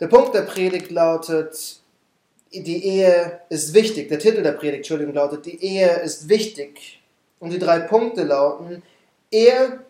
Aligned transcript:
Der 0.00 0.06
Punkt 0.06 0.34
der 0.34 0.42
Predigt 0.42 0.90
lautet, 0.90 1.80
die 2.52 2.84
Ehe 2.84 3.42
ist 3.50 3.74
wichtig. 3.74 4.08
Der 4.08 4.18
Titel 4.18 4.42
der 4.42 4.52
Predigt, 4.52 4.78
Entschuldigung, 4.78 5.14
lautet, 5.14 5.44
die 5.44 5.62
Ehe 5.62 6.00
ist 6.00 6.26
wichtig. 6.28 7.02
Und 7.38 7.50
die 7.50 7.58
drei 7.58 7.80
Punkte 7.80 8.24
lauten, 8.24 8.82
Ehe, 9.30 9.80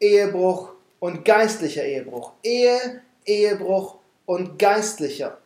Ehebruch 0.00 0.72
und 0.98 1.24
geistlicher 1.24 1.84
Ehebruch. 1.84 2.32
Ehe, 2.42 3.02
Ehebruch 3.24 3.98
und 4.26 4.58
geistlicher 4.58 5.38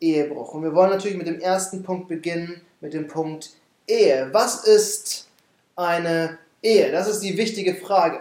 Ehebruch. 0.00 0.54
Und 0.54 0.62
wir 0.62 0.74
wollen 0.74 0.90
natürlich 0.90 1.18
mit 1.18 1.26
dem 1.26 1.40
ersten 1.40 1.82
Punkt 1.82 2.08
beginnen, 2.08 2.62
mit 2.80 2.94
dem 2.94 3.06
Punkt 3.06 3.50
Ehe. 3.86 4.30
Was 4.32 4.64
ist 4.64 5.28
eine 5.76 6.38
Ehe? 6.62 6.90
Das 6.90 7.06
ist 7.06 7.20
die 7.20 7.36
wichtige 7.36 7.74
Frage. 7.74 8.20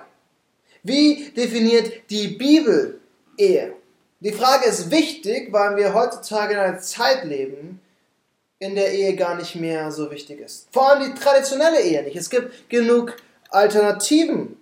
Wie 0.84 1.30
definiert 1.30 1.92
die 2.10 2.28
Bibel 2.28 3.00
Ehe? 3.38 3.77
Die 4.20 4.32
Frage 4.32 4.66
ist 4.66 4.90
wichtig, 4.90 5.54
weil 5.54 5.76
wir 5.76 5.94
heutzutage 5.94 6.54
in 6.54 6.60
einer 6.60 6.80
Zeit 6.80 7.24
leben, 7.24 7.80
in 8.60 8.74
der 8.74 8.92
Ehe 8.92 9.16
gar 9.16 9.36
nicht 9.36 9.56
mehr 9.56 9.92
so 9.92 10.10
wichtig 10.10 10.40
ist. 10.40 10.68
Vor 10.72 10.90
allem 10.90 11.14
die 11.14 11.20
traditionelle 11.20 11.82
Ehe 11.82 12.04
nicht. 12.04 12.16
Es 12.16 12.30
gibt 12.30 12.70
genug 12.70 13.16
Alternativen. 13.50 14.58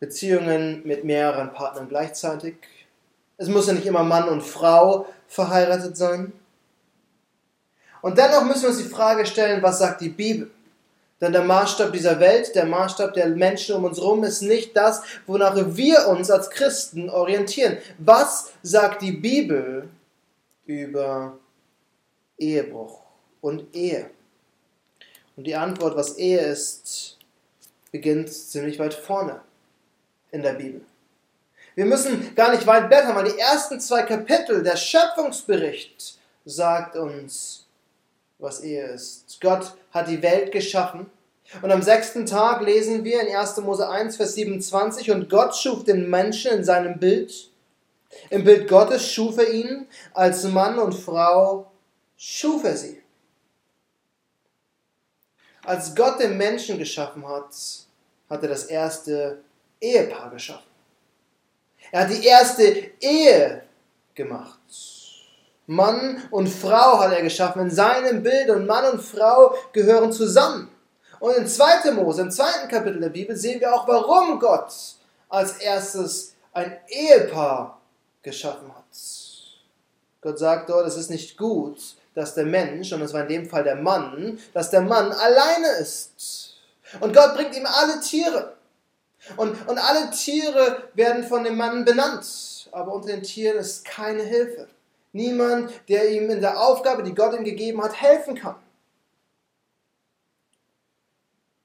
Beziehungen 0.00 0.82
mit 0.84 1.04
mehreren 1.04 1.52
Partnern 1.52 1.88
gleichzeitig. 1.88 2.56
Es 3.36 3.48
muss 3.48 3.68
ja 3.68 3.72
nicht 3.72 3.86
immer 3.86 4.02
Mann 4.02 4.28
und 4.28 4.42
Frau 4.42 5.06
verheiratet 5.28 5.96
sein. 5.96 6.32
Und 8.02 8.18
dennoch 8.18 8.44
müssen 8.44 8.62
wir 8.62 8.68
uns 8.70 8.82
die 8.82 8.88
Frage 8.88 9.24
stellen, 9.24 9.62
was 9.62 9.78
sagt 9.78 10.00
die 10.00 10.10
Bibel? 10.10 10.50
Denn 11.24 11.32
der 11.32 11.42
Maßstab 11.42 11.90
dieser 11.90 12.20
Welt, 12.20 12.54
der 12.54 12.66
Maßstab 12.66 13.14
der 13.14 13.28
Menschen 13.28 13.76
um 13.76 13.84
uns 13.84 13.96
herum 13.96 14.24
ist 14.24 14.42
nicht 14.42 14.76
das, 14.76 15.02
wonach 15.26 15.56
wir 15.56 16.06
uns 16.08 16.30
als 16.30 16.50
Christen 16.50 17.08
orientieren. 17.08 17.78
Was 17.96 18.52
sagt 18.62 19.00
die 19.00 19.12
Bibel 19.12 19.88
über 20.66 21.38
Ehebruch 22.36 23.00
und 23.40 23.74
Ehe? 23.74 24.10
Und 25.34 25.46
die 25.46 25.56
Antwort, 25.56 25.96
was 25.96 26.18
Ehe 26.18 26.40
ist, 26.40 27.16
beginnt 27.90 28.30
ziemlich 28.30 28.78
weit 28.78 28.92
vorne 28.92 29.40
in 30.30 30.42
der 30.42 30.52
Bibel. 30.52 30.82
Wir 31.74 31.86
müssen 31.86 32.34
gar 32.34 32.50
nicht 32.50 32.66
weit 32.66 32.90
blättern, 32.90 33.16
weil 33.16 33.32
die 33.32 33.38
ersten 33.38 33.80
zwei 33.80 34.02
Kapitel 34.02 34.62
der 34.62 34.76
Schöpfungsbericht 34.76 36.18
sagt 36.44 36.96
uns, 36.96 37.64
was 38.38 38.60
Ehe 38.60 38.84
ist. 38.88 39.40
Gott 39.40 39.72
hat 39.90 40.08
die 40.08 40.20
Welt 40.20 40.52
geschaffen 40.52 41.06
und 41.62 41.70
am 41.70 41.82
sechsten 41.82 42.26
Tag 42.26 42.62
lesen 42.62 43.04
wir 43.04 43.20
in 43.20 43.34
1. 43.34 43.58
Mose 43.58 43.88
1, 43.88 44.16
Vers 44.16 44.34
27, 44.34 45.10
und 45.10 45.28
Gott 45.28 45.56
schuf 45.56 45.84
den 45.84 46.08
Menschen 46.08 46.52
in 46.52 46.64
seinem 46.64 46.98
Bild. 46.98 47.50
Im 48.30 48.44
Bild 48.44 48.68
Gottes 48.68 49.10
schuf 49.10 49.38
er 49.38 49.52
ihn, 49.52 49.86
als 50.12 50.44
Mann 50.44 50.78
und 50.78 50.94
Frau 50.94 51.70
schuf 52.16 52.64
er 52.64 52.76
sie. 52.76 53.02
Als 55.64 55.94
Gott 55.94 56.20
den 56.20 56.36
Menschen 56.36 56.78
geschaffen 56.78 57.26
hat, 57.26 57.54
hat 58.28 58.42
er 58.42 58.48
das 58.48 58.64
erste 58.64 59.42
Ehepaar 59.80 60.30
geschaffen. 60.30 60.74
Er 61.90 62.00
hat 62.00 62.10
die 62.10 62.24
erste 62.24 62.62
Ehe 63.00 63.62
gemacht. 64.14 64.58
Mann 65.66 66.22
und 66.30 66.48
Frau 66.48 66.98
hat 66.98 67.12
er 67.12 67.22
geschaffen 67.22 67.62
in 67.62 67.70
seinem 67.70 68.22
Bild 68.22 68.50
und 68.50 68.66
Mann 68.66 68.92
und 68.92 69.00
Frau 69.00 69.54
gehören 69.72 70.12
zusammen. 70.12 70.73
Und 71.24 71.38
in 71.38 71.48
2. 71.48 71.92
Mose, 71.92 72.20
im 72.20 72.30
zweiten 72.30 72.68
Kapitel 72.68 73.00
der 73.00 73.08
Bibel, 73.08 73.34
sehen 73.34 73.58
wir 73.58 73.74
auch, 73.74 73.88
warum 73.88 74.38
Gott 74.38 74.70
als 75.30 75.56
erstes 75.56 76.34
ein 76.52 76.76
Ehepaar 76.86 77.80
geschaffen 78.20 78.68
hat. 78.68 78.84
Gott 80.20 80.38
sagt 80.38 80.68
dort, 80.68 80.86
es 80.86 80.98
ist 80.98 81.08
nicht 81.08 81.38
gut, 81.38 81.78
dass 82.14 82.34
der 82.34 82.44
Mensch, 82.44 82.92
und 82.92 83.00
es 83.00 83.14
war 83.14 83.22
in 83.22 83.28
dem 83.28 83.48
Fall 83.48 83.64
der 83.64 83.76
Mann, 83.76 84.38
dass 84.52 84.68
der 84.68 84.82
Mann 84.82 85.12
alleine 85.12 85.68
ist. 85.80 86.58
Und 87.00 87.14
Gott 87.14 87.34
bringt 87.34 87.56
ihm 87.56 87.64
alle 87.64 88.00
Tiere. 88.00 88.52
Und, 89.38 89.66
und 89.66 89.78
alle 89.78 90.10
Tiere 90.10 90.90
werden 90.92 91.24
von 91.24 91.42
dem 91.42 91.56
Mann 91.56 91.86
benannt, 91.86 92.68
aber 92.70 92.92
unter 92.92 93.08
den 93.08 93.22
Tieren 93.22 93.56
ist 93.56 93.86
keine 93.86 94.24
Hilfe. 94.24 94.68
Niemand, 95.12 95.72
der 95.88 96.10
ihm 96.10 96.28
in 96.28 96.42
der 96.42 96.60
Aufgabe, 96.60 97.02
die 97.02 97.14
Gott 97.14 97.32
ihm 97.32 97.44
gegeben 97.44 97.82
hat, 97.82 97.98
helfen 97.98 98.34
kann. 98.34 98.56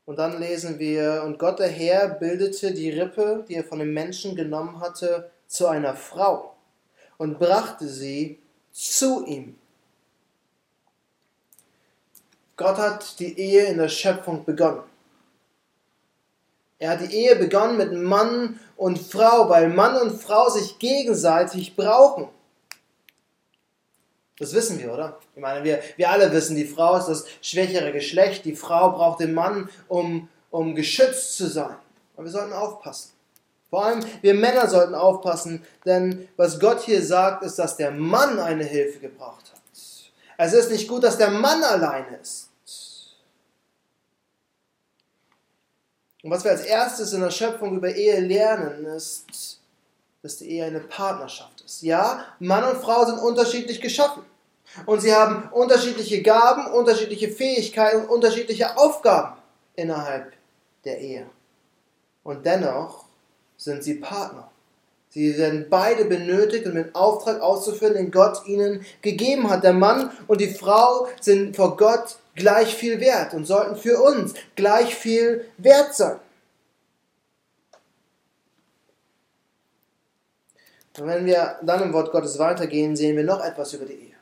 Und 0.09 0.17
dann 0.17 0.39
lesen 0.39 0.79
wir, 0.79 1.21
und 1.23 1.37
Gott 1.37 1.59
der 1.59 1.67
Herr 1.67 2.09
bildete 2.09 2.73
die 2.73 2.89
Rippe, 2.89 3.45
die 3.47 3.53
er 3.53 3.63
von 3.63 3.77
dem 3.77 3.93
Menschen 3.93 4.35
genommen 4.35 4.79
hatte, 4.79 5.29
zu 5.45 5.67
einer 5.67 5.95
Frau 5.95 6.55
und 7.19 7.37
brachte 7.37 7.87
sie 7.87 8.39
zu 8.71 9.23
ihm. 9.27 9.55
Gott 12.57 12.77
hat 12.77 13.19
die 13.19 13.37
Ehe 13.37 13.65
in 13.65 13.77
der 13.77 13.87
Schöpfung 13.87 14.43
begonnen. 14.45 14.81
Er 16.79 16.89
hat 16.89 17.01
die 17.01 17.15
Ehe 17.15 17.35
begonnen 17.35 17.77
mit 17.77 17.93
Mann 17.93 18.59
und 18.77 18.97
Frau, 18.97 19.47
weil 19.47 19.69
Mann 19.69 19.95
und 19.95 20.19
Frau 20.19 20.49
sich 20.49 20.79
gegenseitig 20.79 21.75
brauchen. 21.75 22.29
Das 24.39 24.53
wissen 24.53 24.79
wir, 24.79 24.94
oder? 24.94 25.19
Ich 25.35 25.41
meine, 25.41 25.63
wir, 25.66 25.81
wir 25.97 26.09
alle 26.09 26.31
wissen, 26.31 26.55
die 26.55 26.66
Frau 26.66 26.97
ist 26.97 27.07
das 27.07 27.25
schwächere 27.41 27.91
Geschlecht. 27.91 28.45
Die 28.45 28.55
Frau 28.55 28.91
braucht 28.91 29.19
den 29.19 29.33
Mann, 29.33 29.69
um, 29.89 30.29
um 30.50 30.75
geschützt 30.75 31.35
zu 31.35 31.47
sein. 31.47 31.75
Aber 32.16 32.23
wir 32.23 32.31
sollten 32.31 32.53
aufpassen. 32.53 33.11
Vor 33.69 33.85
allem 33.85 34.03
wir 34.22 34.33
Männer 34.33 34.67
sollten 34.67 34.95
aufpassen, 34.95 35.63
denn 35.85 36.27
was 36.38 36.59
Gott 36.59 36.81
hier 36.81 37.05
sagt, 37.05 37.44
ist, 37.44 37.59
dass 37.59 37.77
der 37.77 37.91
Mann 37.91 38.39
eine 38.39 38.63
Hilfe 38.63 39.00
gebraucht 39.00 39.51
hat. 39.51 39.59
Es 40.38 40.53
ist 40.53 40.71
nicht 40.71 40.88
gut, 40.88 41.03
dass 41.03 41.17
der 41.17 41.29
Mann 41.29 41.61
alleine 41.63 42.17
ist. 42.17 42.50
Und 46.23 46.31
was 46.31 46.44
wir 46.44 46.51
als 46.51 46.63
erstes 46.63 47.13
in 47.13 47.21
der 47.21 47.29
Schöpfung 47.29 47.75
über 47.75 47.94
Ehe 47.94 48.19
lernen, 48.21 48.85
ist, 48.85 49.59
dass 50.21 50.38
die 50.38 50.50
Ehe 50.50 50.66
eine 50.66 50.79
Partnerschaft 50.79 51.61
ist. 51.61 51.81
Ja, 51.81 52.25
Mann 52.39 52.63
und 52.63 52.81
Frau 52.81 53.06
sind 53.06 53.19
unterschiedlich 53.19 53.81
geschaffen. 53.81 54.23
Und 54.85 55.02
sie 55.02 55.13
haben 55.13 55.50
unterschiedliche 55.52 56.22
Gaben, 56.22 56.72
unterschiedliche 56.72 57.30
Fähigkeiten 57.30 58.07
unterschiedliche 58.07 58.78
Aufgaben 58.78 59.35
innerhalb 59.75 60.34
der 60.85 61.00
Ehe. 61.00 61.25
Und 62.24 62.46
dennoch 62.46 63.06
sind 63.57 63.84
sie 63.84 63.96
Partner. 63.96 64.50
Sie 65.12 65.38
werden 65.40 65.66
beide 65.69 66.06
benötigt, 66.06 66.68
um 66.68 66.75
den 66.75 66.94
Auftrag 66.94 67.41
auszuführen, 67.41 67.96
den 67.96 68.12
Gott 68.12 68.46
ihnen 68.46 68.85
gegeben 69.02 69.50
hat. 69.50 69.63
Der 69.63 69.74
Mann 69.74 70.12
und 70.28 70.40
die 70.40 70.53
Frau 70.53 71.07
sind 71.19 71.56
vor 71.56 71.78
Gott 71.78 72.18
gleich 72.36 72.75
viel 72.75 73.00
wert 73.00 73.34
und 73.34 73.46
sollten 73.46 73.75
für 73.75 74.00
uns 74.00 74.36
gleich 74.56 74.94
viel 74.94 75.46
wert 75.57 75.96
sein. 75.96 76.19
Und 81.00 81.07
wenn 81.07 81.25
wir 81.25 81.57
dann 81.63 81.81
im 81.81 81.94
Wort 81.94 82.12
Gottes 82.12 82.38
weitergehen, 82.38 82.96
sehen 82.96 83.16
wir 83.16 83.24
noch 83.24 83.44
etwas 83.44 83.74
über 83.74 83.86
die 83.86 83.94
Ehe. 83.94 84.19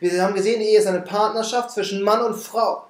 Wir 0.00 0.22
haben 0.22 0.34
gesehen, 0.34 0.60
Ehe 0.60 0.78
ist 0.78 0.86
eine 0.86 1.00
Partnerschaft 1.00 1.70
zwischen 1.70 2.02
Mann 2.02 2.22
und 2.22 2.34
Frau. 2.34 2.84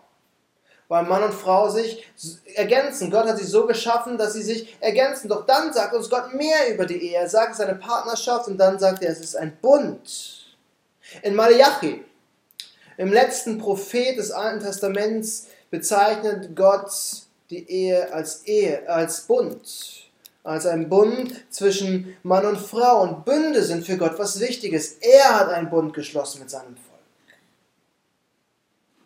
Weil 0.88 1.04
Mann 1.04 1.22
und 1.22 1.34
Frau 1.34 1.68
sich 1.68 2.10
ergänzen. 2.54 3.10
Gott 3.10 3.26
hat 3.26 3.38
sie 3.38 3.44
so 3.44 3.66
geschaffen, 3.66 4.16
dass 4.16 4.32
sie 4.32 4.42
sich 4.42 4.76
ergänzen. 4.80 5.28
Doch 5.28 5.44
dann 5.44 5.72
sagt 5.72 5.94
uns 5.94 6.08
Gott 6.08 6.32
mehr 6.32 6.72
über 6.72 6.86
die 6.86 7.10
Ehe. 7.10 7.16
Er 7.16 7.28
sagt, 7.28 7.52
es 7.52 7.58
ist 7.58 7.64
eine 7.66 7.78
Partnerschaft 7.78 8.48
und 8.48 8.56
dann 8.56 8.78
sagt 8.78 9.02
er, 9.02 9.10
es 9.10 9.20
ist 9.20 9.36
ein 9.36 9.56
Bund. 9.60 10.56
In 11.22 11.34
Malachi 11.34 12.04
im 12.98 13.12
letzten 13.12 13.58
Prophet 13.58 14.18
des 14.18 14.32
Alten 14.32 14.58
Testaments 14.58 15.46
bezeichnet 15.70 16.56
Gott 16.56 16.90
die 17.48 17.70
Ehe 17.70 18.12
als 18.12 18.44
Ehe, 18.44 18.88
als 18.88 19.20
Bund, 19.20 20.10
als 20.42 20.66
ein 20.66 20.88
Bund 20.88 21.32
zwischen 21.48 22.16
Mann 22.24 22.44
und 22.44 22.58
Frau. 22.58 23.02
Und 23.02 23.24
Bünde 23.24 23.62
sind 23.62 23.86
für 23.86 23.96
Gott 23.96 24.18
was 24.18 24.40
Wichtiges. 24.40 24.94
Er 25.00 25.38
hat 25.38 25.48
einen 25.48 25.70
Bund 25.70 25.94
geschlossen 25.94 26.40
mit 26.40 26.50
seinem. 26.50 26.76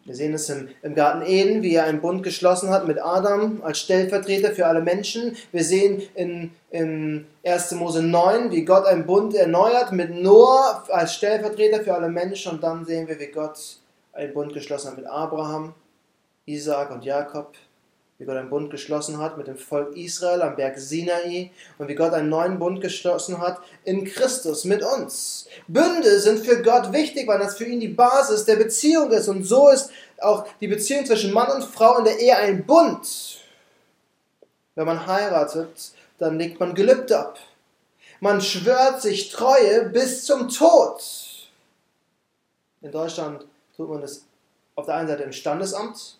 Wir 0.04 0.16
sehen 0.16 0.34
es 0.34 0.48
im, 0.48 0.94
Garten 0.94 1.22
Eden, 1.22 1.62
wie 1.62 1.74
er 1.74 1.84
einen 1.84 2.00
Bund 2.00 2.24
geschlossen 2.24 2.70
hat 2.70 2.88
mit 2.88 3.00
Adam 3.00 3.62
als 3.62 3.78
Stellvertreter 3.78 4.50
für 4.50 4.66
alle 4.66 4.80
Menschen. 4.80 5.36
Wir 5.52 5.62
sehen 5.62 6.02
in, 6.14 6.50
in 6.70 7.26
1. 7.46 7.72
Mose 7.72 8.02
9, 8.02 8.50
wie 8.50 8.64
Gott 8.64 8.84
einen 8.86 9.06
Bund 9.06 9.34
erneuert 9.34 9.92
mit 9.92 10.10
Noah 10.10 10.84
als 10.88 11.14
Stellvertreter 11.14 11.84
für 11.84 11.94
alle 11.94 12.08
Menschen. 12.08 12.52
Und 12.52 12.64
dann 12.64 12.84
sehen 12.84 13.06
wir, 13.06 13.20
wie 13.20 13.28
Gott 13.28 13.76
einen 14.12 14.34
Bund 14.34 14.52
geschlossen 14.52 14.90
hat 14.90 14.96
mit 14.96 15.06
Abraham, 15.06 15.72
Isaak 16.46 16.90
und 16.90 17.04
Jakob, 17.04 17.52
wie 18.22 18.26
Gott 18.26 18.36
einen 18.36 18.50
Bund 18.50 18.70
geschlossen 18.70 19.18
hat 19.18 19.36
mit 19.36 19.48
dem 19.48 19.56
Volk 19.56 19.96
Israel 19.96 20.42
am 20.42 20.54
Berg 20.54 20.78
Sinai 20.78 21.50
und 21.78 21.88
wie 21.88 21.96
Gott 21.96 22.12
einen 22.12 22.28
neuen 22.28 22.56
Bund 22.56 22.80
geschlossen 22.80 23.40
hat 23.40 23.58
in 23.82 24.04
Christus 24.04 24.64
mit 24.64 24.80
uns. 24.84 25.48
Bünde 25.66 26.20
sind 26.20 26.46
für 26.46 26.62
Gott 26.62 26.92
wichtig, 26.92 27.26
weil 27.26 27.40
das 27.40 27.56
für 27.56 27.64
ihn 27.64 27.80
die 27.80 27.88
Basis 27.88 28.44
der 28.44 28.54
Beziehung 28.54 29.10
ist 29.10 29.26
und 29.26 29.42
so 29.42 29.70
ist 29.70 29.90
auch 30.20 30.46
die 30.60 30.68
Beziehung 30.68 31.04
zwischen 31.04 31.32
Mann 31.32 31.50
und 31.50 31.64
Frau 31.64 31.98
in 31.98 32.04
der 32.04 32.20
Ehe 32.20 32.36
ein 32.36 32.64
Bund. 32.64 33.40
Wenn 34.76 34.86
man 34.86 35.04
heiratet, 35.04 35.90
dann 36.18 36.38
legt 36.38 36.60
man 36.60 36.76
Gelübde 36.76 37.18
ab. 37.18 37.40
Man 38.20 38.40
schwört 38.40 39.02
sich 39.02 39.30
Treue 39.30 39.86
bis 39.86 40.26
zum 40.26 40.48
Tod. 40.48 41.02
In 42.82 42.92
Deutschland 42.92 43.44
tut 43.76 43.88
man 43.88 44.00
das 44.00 44.22
auf 44.76 44.86
der 44.86 44.94
einen 44.94 45.08
Seite 45.08 45.24
im 45.24 45.32
Standesamt, 45.32 46.18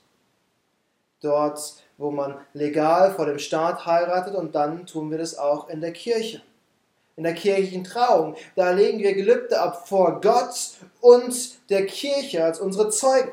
dort, 1.22 1.74
wo 1.98 2.10
man 2.10 2.38
legal 2.52 3.14
vor 3.14 3.26
dem 3.26 3.38
Staat 3.38 3.86
heiratet, 3.86 4.34
und 4.34 4.54
dann 4.54 4.86
tun 4.86 5.10
wir 5.10 5.19
das 5.19 5.38
auch 5.38 5.69
in 5.69 5.80
der 5.80 5.92
Kirche. 5.92 6.42
In 7.16 7.24
der 7.24 7.34
kirchlichen 7.34 7.84
Trauung. 7.84 8.36
Da 8.56 8.70
legen 8.70 8.98
wir 9.00 9.14
Gelübde 9.14 9.60
ab 9.60 9.86
vor 9.86 10.20
Gott 10.20 10.78
und 11.00 11.69
der 11.69 11.86
Kirche 11.86 12.42
als 12.42 12.58
unsere 12.58 12.88
Zeugen. 12.88 13.32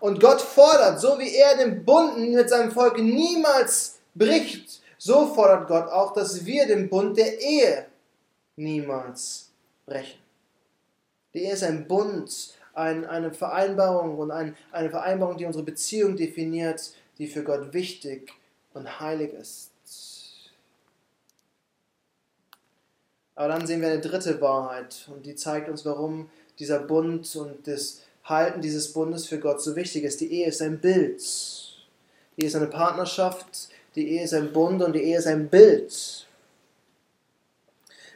Und 0.00 0.18
Gott 0.18 0.40
fordert, 0.40 0.98
so 0.98 1.18
wie 1.18 1.34
er 1.36 1.56
den 1.56 1.84
Bund 1.84 2.18
mit 2.18 2.48
seinem 2.48 2.72
Volk 2.72 2.98
niemals 2.98 4.00
bricht, 4.14 4.80
so 4.98 5.26
fordert 5.26 5.68
Gott 5.68 5.88
auch, 5.88 6.12
dass 6.14 6.44
wir 6.44 6.66
den 6.66 6.88
Bund 6.88 7.16
der 7.16 7.40
Ehe 7.40 7.86
niemals 8.56 9.50
brechen. 9.86 10.18
Die 11.32 11.44
Ehe 11.44 11.52
ist 11.52 11.62
ein 11.62 11.86
Bund, 11.86 12.54
ein, 12.74 13.04
eine 13.04 13.32
Vereinbarung 13.32 14.18
und 14.18 14.30
ein, 14.30 14.56
eine 14.72 14.90
Vereinbarung, 14.90 15.36
die 15.36 15.46
unsere 15.46 15.64
Beziehung 15.64 16.16
definiert, 16.16 16.92
die 17.18 17.26
für 17.26 17.42
Gott 17.42 17.72
wichtig 17.72 18.32
und 18.74 19.00
heilig 19.00 19.32
ist. 19.34 19.70
Aber 23.34 23.48
dann 23.48 23.66
sehen 23.66 23.80
wir 23.80 23.88
eine 23.88 24.00
dritte 24.00 24.40
Wahrheit 24.40 25.08
und 25.12 25.24
die 25.24 25.34
zeigt 25.34 25.68
uns, 25.68 25.84
warum 25.86 26.28
dieser 26.58 26.80
Bund 26.80 27.34
und 27.36 27.66
das 27.66 28.02
Halten 28.24 28.60
dieses 28.60 28.92
Bundes 28.92 29.26
für 29.26 29.38
Gott 29.38 29.62
so 29.62 29.74
wichtig 29.76 30.04
ist. 30.04 30.20
Die 30.20 30.30
Ehe 30.30 30.46
ist 30.46 30.60
ein 30.60 30.78
Bild. 30.78 31.20
Die 32.36 32.42
Ehe 32.42 32.48
ist 32.48 32.54
eine 32.54 32.66
Partnerschaft, 32.66 33.70
die 33.94 34.10
Ehe 34.10 34.24
ist 34.24 34.34
ein 34.34 34.52
Bund 34.52 34.82
und 34.82 34.92
die 34.92 35.02
Ehe 35.02 35.18
ist 35.18 35.26
ein 35.26 35.48
Bild. 35.48 36.26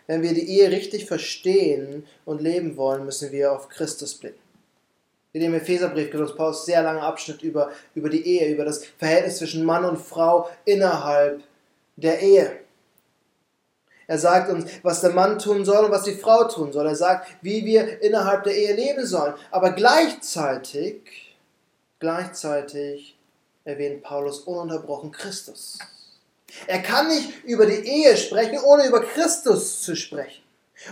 Wenn 0.06 0.22
wir 0.22 0.34
die 0.34 0.46
Ehe 0.46 0.70
richtig 0.70 1.06
verstehen 1.06 2.06
und 2.26 2.42
leben 2.42 2.76
wollen, 2.76 3.06
müssen 3.06 3.32
wir 3.32 3.52
auf 3.52 3.68
Christus 3.70 4.14
blicken. 4.14 4.43
In 5.34 5.40
dem 5.40 5.54
Epheserbrief 5.54 6.12
gibt 6.12 6.36
Paulus 6.36 6.64
sehr 6.64 6.80
lange 6.80 7.02
Abschnitt 7.02 7.42
über, 7.42 7.72
über 7.96 8.08
die 8.08 8.24
Ehe, 8.24 8.54
über 8.54 8.64
das 8.64 8.84
Verhältnis 8.98 9.38
zwischen 9.38 9.64
Mann 9.64 9.84
und 9.84 9.98
Frau 9.98 10.48
innerhalb 10.64 11.42
der 11.96 12.20
Ehe. 12.20 12.60
Er 14.06 14.18
sagt 14.18 14.48
uns, 14.48 14.70
was 14.84 15.00
der 15.00 15.10
Mann 15.10 15.40
tun 15.40 15.64
soll 15.64 15.86
und 15.86 15.90
was 15.90 16.04
die 16.04 16.14
Frau 16.14 16.44
tun 16.44 16.72
soll. 16.72 16.86
Er 16.86 16.94
sagt, 16.94 17.28
wie 17.42 17.64
wir 17.64 18.00
innerhalb 18.00 18.44
der 18.44 18.54
Ehe 18.54 18.76
leben 18.76 19.04
sollen. 19.06 19.34
Aber 19.50 19.72
gleichzeitig, 19.72 21.34
gleichzeitig 21.98 23.18
erwähnt 23.64 24.04
Paulus 24.04 24.38
ununterbrochen 24.38 25.10
Christus. 25.10 25.80
Er 26.68 26.80
kann 26.80 27.08
nicht 27.08 27.42
über 27.42 27.66
die 27.66 27.84
Ehe 27.84 28.16
sprechen, 28.16 28.60
ohne 28.60 28.86
über 28.86 29.00
Christus 29.00 29.82
zu 29.82 29.96
sprechen. 29.96 30.44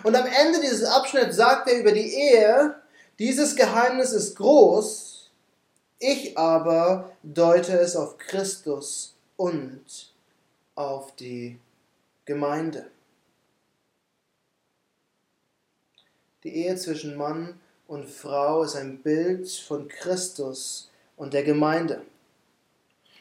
Und 0.02 0.16
am 0.16 0.26
Ende 0.26 0.60
dieses 0.60 0.82
Abschnitts 0.82 1.36
sagt 1.36 1.68
er 1.68 1.78
über 1.78 1.92
die 1.92 2.12
Ehe, 2.12 2.81
dieses 3.22 3.54
Geheimnis 3.54 4.10
ist 4.10 4.34
groß, 4.34 5.30
ich 6.00 6.36
aber 6.36 7.12
deute 7.22 7.78
es 7.78 7.94
auf 7.94 8.18
Christus 8.18 9.14
und 9.36 10.12
auf 10.74 11.14
die 11.14 11.60
Gemeinde. 12.24 12.90
Die 16.42 16.52
Ehe 16.52 16.74
zwischen 16.74 17.14
Mann 17.16 17.60
und 17.86 18.06
Frau 18.06 18.64
ist 18.64 18.74
ein 18.74 19.00
Bild 19.00 19.48
von 19.48 19.86
Christus 19.86 20.90
und 21.16 21.32
der 21.32 21.44
Gemeinde. 21.44 22.02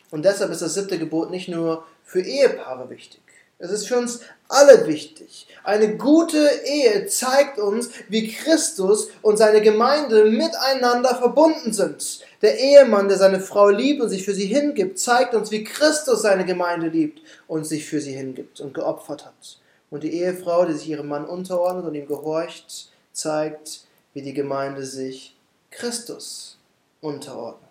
Und 0.10 0.26
deshalb 0.26 0.50
ist 0.50 0.64
das 0.64 0.74
siebte 0.74 0.98
Gebot 0.98 1.30
nicht 1.30 1.48
nur 1.48 1.86
für 2.04 2.22
Ehepaare 2.22 2.90
wichtig. 2.90 3.22
Es 3.62 3.70
ist 3.70 3.88
für 3.88 3.98
uns 3.98 4.22
alle 4.48 4.88
wichtig. 4.88 5.48
Eine 5.64 5.96
gute 5.96 6.50
Ehe 6.66 7.06
zeigt 7.06 7.60
uns, 7.60 7.92
wie 8.10 8.28
Christus 8.28 9.10
und 9.22 9.38
seine 9.38 9.62
Gemeinde 9.62 10.26
miteinander 10.26 11.16
verbunden 11.16 11.72
sind. 11.72 12.22
Der 12.42 12.60
Ehemann, 12.60 13.08
der 13.08 13.20
seine 13.20 13.40
Frau 13.40 13.70
liebt 13.70 14.02
und 14.02 14.10
sich 14.10 14.26
für 14.26 14.34
sie 14.34 14.48
hingibt, 14.48 14.98
zeigt 14.98 15.36
uns, 15.36 15.52
wie 15.52 15.64
Christus 15.64 16.24
seine 16.24 16.44
Gemeinde 16.44 16.88
liebt 16.88 17.22
und 17.48 17.66
sich 17.66 17.86
für 17.86 18.02
sie 18.02 18.14
hingibt 18.14 18.62
und 18.62 18.74
geopfert 18.74 19.28
hat. 19.28 19.60
Und 19.92 20.02
die 20.04 20.14
Ehefrau, 20.14 20.66
die 20.66 20.74
sich 20.74 20.90
ihrem 20.90 21.10
Mann 21.10 21.26
unterordnet 21.26 21.86
und 21.86 21.94
ihm 21.94 22.08
gehorcht, 22.08 22.90
zeigt, 23.14 23.82
wie 24.16 24.24
die 24.24 24.34
Gemeinde 24.34 24.84
sich 24.86 25.36
Christus 25.70 26.58
unterordnet. 27.00 27.62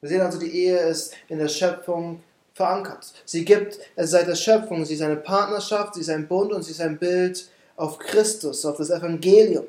Wir 0.00 0.08
sehen 0.08 0.20
also, 0.20 0.38
die 0.38 0.54
Ehe 0.54 0.78
ist 0.78 1.14
in 1.28 1.38
der 1.40 1.48
Schöpfung 1.48 2.22
verankert. 2.54 3.12
Sie 3.24 3.44
gibt 3.44 3.78
es 3.96 4.10
seit 4.12 4.28
der 4.28 4.36
Schöpfung, 4.36 4.84
sie 4.84 4.94
ist 4.94 5.02
eine 5.02 5.16
Partnerschaft, 5.16 5.94
sie 5.94 6.00
ist 6.00 6.10
ein 6.10 6.28
Bund 6.28 6.52
und 6.52 6.62
sie 6.62 6.70
ist 6.70 6.80
ein 6.80 6.98
Bild 6.98 7.48
auf 7.76 7.98
Christus, 7.98 8.64
auf 8.64 8.76
das 8.76 8.90
Evangelium. 8.90 9.66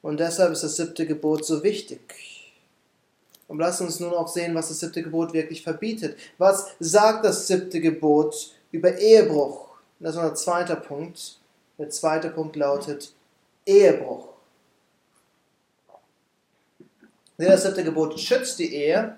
Und 0.00 0.18
deshalb 0.18 0.52
ist 0.52 0.62
das 0.62 0.76
siebte 0.76 1.06
Gebot 1.06 1.44
so 1.44 1.62
wichtig. 1.62 2.00
Und 3.48 3.58
lasst 3.58 3.80
uns 3.80 3.98
nun 3.98 4.14
auch 4.14 4.28
sehen, 4.28 4.54
was 4.54 4.68
das 4.68 4.78
siebte 4.78 5.02
Gebot 5.02 5.32
wirklich 5.32 5.62
verbietet. 5.62 6.16
Was 6.38 6.68
sagt 6.78 7.24
das 7.24 7.48
siebte 7.48 7.80
Gebot 7.80 8.54
über 8.70 8.96
Ehebruch? 8.96 9.68
Das 9.98 10.14
ist 10.14 10.20
unser 10.22 10.34
zweiter 10.36 10.76
Punkt. 10.76 11.38
Der 11.76 11.90
zweite 11.90 12.30
Punkt 12.30 12.54
lautet 12.56 13.12
Ehebruch. 13.66 14.28
Das 17.36 17.62
siebte 17.64 17.82
Gebot 17.82 18.18
schützt 18.20 18.58
die 18.58 18.74
Ehe 18.74 19.16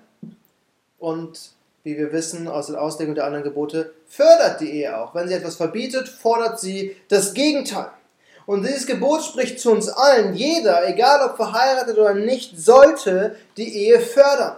und 0.97 1.51
wie 1.83 1.97
wir 1.97 2.13
wissen 2.13 2.47
aus 2.47 2.67
der 2.67 2.81
Auslegung 2.81 3.13
der 3.15 3.25
anderen 3.25 3.43
Gebote, 3.43 3.93
fördert 4.07 4.61
die 4.61 4.71
Ehe 4.71 4.97
auch. 4.97 5.13
Wenn 5.13 5.27
sie 5.27 5.33
etwas 5.33 5.55
verbietet, 5.55 6.07
fordert 6.07 6.59
sie 6.59 6.95
das 7.09 7.33
Gegenteil. 7.33 7.89
Und 8.45 8.65
dieses 8.65 8.87
Gebot 8.87 9.23
spricht 9.23 9.59
zu 9.59 9.71
uns 9.71 9.89
allen. 9.89 10.33
Jeder, 10.33 10.87
egal 10.87 11.29
ob 11.29 11.35
verheiratet 11.35 11.97
oder 11.97 12.13
nicht, 12.13 12.57
sollte 12.57 13.35
die 13.57 13.85
Ehe 13.85 13.99
fördern. 13.99 14.57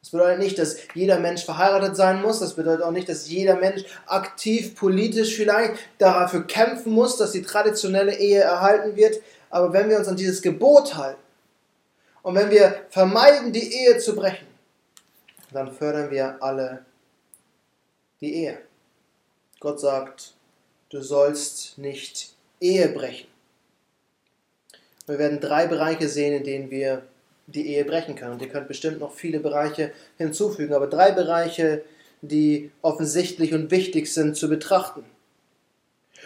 Das 0.00 0.10
bedeutet 0.12 0.38
nicht, 0.38 0.58
dass 0.58 0.76
jeder 0.94 1.18
Mensch 1.18 1.44
verheiratet 1.44 1.96
sein 1.96 2.22
muss. 2.22 2.38
Das 2.38 2.54
bedeutet 2.54 2.84
auch 2.84 2.92
nicht, 2.92 3.08
dass 3.08 3.28
jeder 3.28 3.56
Mensch 3.56 3.84
aktiv 4.06 4.76
politisch 4.76 5.34
vielleicht 5.34 5.74
dafür 5.98 6.46
kämpfen 6.46 6.92
muss, 6.92 7.16
dass 7.16 7.32
die 7.32 7.42
traditionelle 7.42 8.16
Ehe 8.16 8.40
erhalten 8.40 8.94
wird. 8.94 9.20
Aber 9.50 9.72
wenn 9.72 9.88
wir 9.88 9.98
uns 9.98 10.08
an 10.08 10.16
dieses 10.16 10.42
Gebot 10.42 10.96
halten 10.96 11.20
und 12.22 12.34
wenn 12.34 12.50
wir 12.50 12.82
vermeiden, 12.90 13.52
die 13.52 13.74
Ehe 13.74 13.98
zu 13.98 14.14
brechen, 14.14 14.46
dann 15.56 15.72
fördern 15.72 16.10
wir 16.10 16.42
alle 16.42 16.84
die 18.20 18.34
Ehe. 18.34 18.58
Gott 19.60 19.80
sagt, 19.80 20.34
du 20.90 21.00
sollst 21.00 21.78
nicht 21.78 22.34
Ehe 22.60 22.88
brechen. 22.88 23.28
Wir 25.06 25.18
werden 25.18 25.40
drei 25.40 25.66
Bereiche 25.66 26.08
sehen, 26.08 26.34
in 26.34 26.44
denen 26.44 26.70
wir 26.70 27.02
die 27.46 27.68
Ehe 27.68 27.84
brechen 27.84 28.16
kann. 28.16 28.32
Und 28.32 28.42
ihr 28.42 28.48
könnt 28.48 28.68
bestimmt 28.68 29.00
noch 29.00 29.12
viele 29.12 29.40
Bereiche 29.40 29.92
hinzufügen, 30.18 30.74
aber 30.74 30.88
drei 30.88 31.12
Bereiche, 31.12 31.84
die 32.22 32.70
offensichtlich 32.82 33.54
und 33.54 33.70
wichtig 33.70 34.12
sind 34.12 34.36
zu 34.36 34.48
betrachten. 34.48 35.04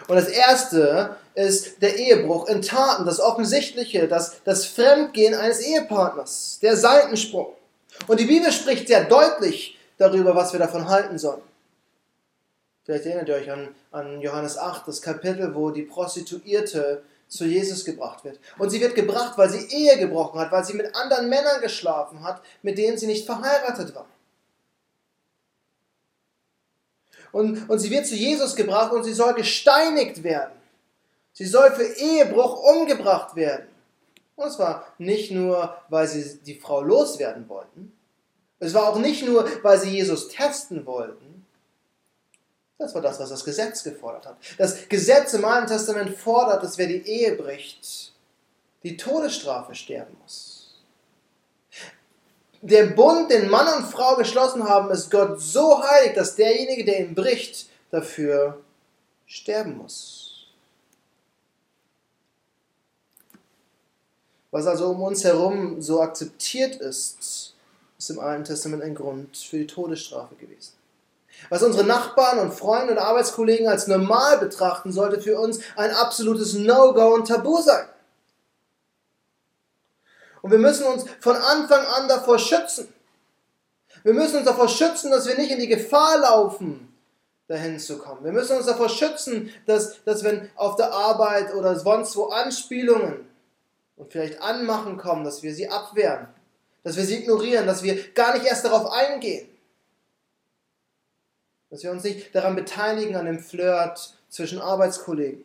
Und 0.09 0.17
das 0.17 0.29
erste 0.29 1.17
ist 1.35 1.83
der 1.83 1.97
Ehebruch 1.97 2.49
in 2.49 2.63
Taten, 2.63 3.05
das 3.05 3.21
Offensichtliche, 3.21 4.09
das, 4.09 4.41
das 4.45 4.65
Fremdgehen 4.67 5.35
eines 5.35 5.61
Ehepartners, 5.61 6.59
der 6.63 6.77
Seitensprung. 6.77 7.55
Und 8.07 8.21
die 8.21 8.27
Bibel 8.27 8.51
spricht 8.51 8.89
sehr 8.89 9.05
deutlich 9.05 9.79
darüber, 9.99 10.35
was 10.35 10.53
wir 10.53 10.61
davon 10.61 10.89
halten 10.89 11.19
sollen. 11.19 11.43
Vielleicht 12.85 13.07
erinnert 13.07 13.29
ihr 13.29 13.35
euch 13.37 13.51
an, 13.51 13.75
an 13.93 14.21
Johannes 14.21 14.59
8, 14.59 14.89
das 14.89 15.03
Kapitel, 15.03 15.55
wo 15.55 15.71
die 15.71 15.83
Prostituierte 15.83 17.03
zu 17.29 17.45
Jesus 17.45 17.85
gebracht 17.85 18.25
wird. 18.25 18.41
Und 18.59 18.71
sie 18.71 18.81
wird 18.81 18.95
gebracht, 18.95 19.39
weil 19.39 19.49
sie 19.49 19.67
Ehe 19.69 19.99
gebrochen 19.99 20.41
hat, 20.41 20.51
weil 20.51 20.65
sie 20.65 20.75
mit 20.75 20.95
anderen 20.95 21.29
Männern 21.29 21.61
geschlafen 21.61 22.25
hat, 22.25 22.43
mit 22.63 22.77
denen 22.77 22.99
sie 22.99 23.07
nicht 23.07 23.27
verheiratet 23.27 23.95
war. 23.95 24.07
Und, 27.33 27.71
und 27.71 27.79
sie 27.79 27.91
wird 27.91 28.07
zu 28.07 28.17
Jesus 28.17 28.57
gebracht 28.57 28.93
und 28.93 29.05
sie 29.05 29.13
soll 29.13 29.35
gesteinigt 29.35 30.25
werden. 30.25 30.53
Sie 31.33 31.47
soll 31.47 31.71
für 31.71 31.85
Ehebruch 31.85 32.61
umgebracht 32.61 33.37
werden. 33.37 33.70
Und 34.41 34.51
zwar 34.51 34.87
nicht 34.97 35.31
nur, 35.31 35.77
weil 35.91 36.09
sie 36.09 36.39
die 36.39 36.55
Frau 36.55 36.81
loswerden 36.81 37.49
wollten. 37.49 37.93
Es 38.59 38.73
war 38.73 38.89
auch 38.89 38.99
nicht 38.99 39.25
nur, 39.27 39.47
weil 39.63 39.79
sie 39.79 39.91
Jesus 39.91 40.29
testen 40.29 40.87
wollten. 40.87 41.47
Das 42.79 42.95
war 42.95 43.03
das, 43.03 43.21
was 43.21 43.29
das 43.29 43.45
Gesetz 43.45 43.85
gefordert 43.85 44.25
hat. 44.25 44.37
Das 44.57 44.89
Gesetz 44.89 45.35
im 45.35 45.45
Alten 45.45 45.67
Testament 45.67 46.17
fordert, 46.17 46.63
dass 46.63 46.79
wer 46.79 46.87
die 46.87 47.07
Ehe 47.07 47.37
bricht, 47.37 48.15
die 48.83 48.97
Todesstrafe 48.97 49.75
sterben 49.75 50.17
muss. 50.23 50.81
Der 52.63 52.87
Bund, 52.87 53.31
den 53.31 53.51
Mann 53.51 53.83
und 53.83 53.91
Frau 53.91 54.17
geschlossen 54.17 54.67
haben, 54.67 54.91
ist 54.91 55.11
Gott 55.11 55.41
so 55.41 55.83
heilig, 55.83 56.15
dass 56.15 56.37
derjenige, 56.37 56.87
der 56.87 57.01
ihn 57.01 57.15
bricht, 57.15 57.69
dafür 57.91 58.59
sterben 59.27 59.77
muss. 59.77 60.30
Was 64.51 64.67
also 64.67 64.89
um 64.89 65.03
uns 65.03 65.23
herum 65.25 65.81
so 65.81 66.01
akzeptiert 66.01 66.77
ist, 66.77 67.55
ist 67.99 68.11
im 68.11 68.19
Alten 68.19 68.45
Testament 68.45 68.83
ein 68.83 68.95
Grund 68.95 69.37
für 69.37 69.59
die 69.59 69.67
Todesstrafe 69.67 70.35
gewesen. 70.35 70.73
Was 71.49 71.63
unsere 71.63 71.85
Nachbarn 71.85 72.39
und 72.39 72.53
Freunde 72.53 72.93
und 72.93 72.99
Arbeitskollegen 72.99 73.69
als 73.69 73.87
normal 73.87 74.39
betrachten, 74.39 74.93
sollte 74.93 75.21
für 75.21 75.39
uns 75.39 75.61
ein 75.77 75.91
absolutes 75.93 76.55
No-Go 76.55 77.15
und 77.15 77.29
Tabu 77.29 77.63
sein. 77.63 77.87
Und 80.43 80.51
wir 80.51 80.59
müssen 80.59 80.87
uns 80.87 81.05
von 81.21 81.37
Anfang 81.37 81.85
an 81.85 82.09
davor 82.09 82.39
schützen. 82.39 82.93
Wir 84.03 84.15
müssen 84.15 84.37
uns 84.37 84.47
davor 84.47 84.69
schützen, 84.69 85.11
dass 85.11 85.27
wir 85.27 85.37
nicht 85.37 85.51
in 85.51 85.61
die 85.61 85.69
Gefahr 85.69 86.19
laufen, 86.19 86.95
dahin 87.47 87.79
zu 87.79 87.99
kommen. 87.99 88.25
Wir 88.25 88.33
müssen 88.33 88.57
uns 88.57 88.67
davor 88.67 88.89
schützen, 88.89 89.51
dass, 89.67 90.03
dass 90.05 90.25
wenn 90.25 90.51
auf 90.57 90.77
der 90.77 90.93
Arbeit 90.93 91.55
oder 91.55 91.79
sonst 91.79 92.17
wo 92.17 92.27
Anspielungen 92.27 93.30
und 94.01 94.11
vielleicht 94.11 94.41
Anmachen 94.41 94.97
kommen, 94.97 95.25
dass 95.25 95.43
wir 95.43 95.55
sie 95.55 95.69
abwehren, 95.69 96.27
dass 96.83 96.97
wir 96.97 97.05
sie 97.05 97.19
ignorieren, 97.19 97.67
dass 97.67 97.83
wir 97.83 98.13
gar 98.13 98.33
nicht 98.33 98.47
erst 98.47 98.65
darauf 98.65 98.91
eingehen. 98.91 99.47
Dass 101.69 101.83
wir 101.83 101.91
uns 101.91 102.03
nicht 102.03 102.35
daran 102.35 102.57
beteiligen 102.57 103.15
an 103.15 103.27
dem 103.27 103.39
Flirt 103.39 104.15
zwischen 104.31 104.59
Arbeitskollegen. 104.59 105.45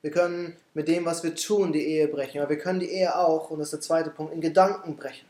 Wir 0.00 0.10
können 0.10 0.56
mit 0.72 0.88
dem, 0.88 1.04
was 1.04 1.22
wir 1.22 1.34
tun, 1.34 1.72
die 1.72 1.86
Ehe 1.86 2.08
brechen, 2.08 2.40
aber 2.40 2.50
wir 2.50 2.58
können 2.58 2.80
die 2.80 2.90
Ehe 2.90 3.14
auch, 3.14 3.50
und 3.50 3.58
das 3.58 3.68
ist 3.68 3.72
der 3.72 3.80
zweite 3.82 4.10
Punkt, 4.10 4.32
in 4.32 4.40
Gedanken 4.40 4.96
brechen. 4.96 5.26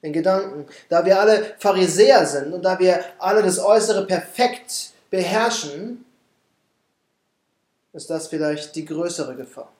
In 0.00 0.14
Gedanken. 0.14 0.66
Da 0.88 1.04
wir 1.04 1.20
alle 1.20 1.54
Pharisäer 1.58 2.24
sind 2.24 2.54
und 2.54 2.62
da 2.62 2.78
wir 2.78 3.04
alle 3.18 3.42
das 3.42 3.58
Äußere 3.58 4.06
perfekt 4.06 4.92
beherrschen, 5.10 6.06
ist 7.92 8.10
das 8.10 8.28
vielleicht 8.28 8.74
die 8.76 8.84
größere 8.84 9.34
Gefahr. 9.34 9.72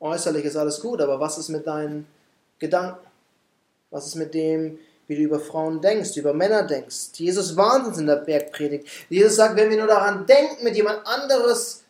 Äußerlich 0.00 0.44
ist 0.44 0.56
alles 0.56 0.80
gut, 0.80 1.00
aber 1.00 1.18
was 1.20 1.38
ist 1.38 1.48
mit 1.48 1.66
deinen 1.66 2.06
Gedanken? 2.58 3.06
Was 3.90 4.06
ist 4.06 4.14
mit 4.16 4.34
dem, 4.34 4.78
wie 5.06 5.16
du 5.16 5.22
über 5.22 5.40
Frauen 5.40 5.80
denkst, 5.80 6.16
über 6.16 6.34
Männer 6.34 6.64
denkst? 6.64 7.12
Jesus 7.14 7.56
warnt 7.56 7.86
uns 7.86 7.98
in 7.98 8.06
der 8.06 8.16
Bergpredigt. 8.16 8.86
Jesus 9.08 9.36
sagt, 9.36 9.56
wenn 9.56 9.70
wir 9.70 9.78
nur 9.78 9.86
daran 9.86 10.26
denken, 10.26 10.64
mit 10.64 10.76
jemand 10.76 11.06
anderes 11.06 11.84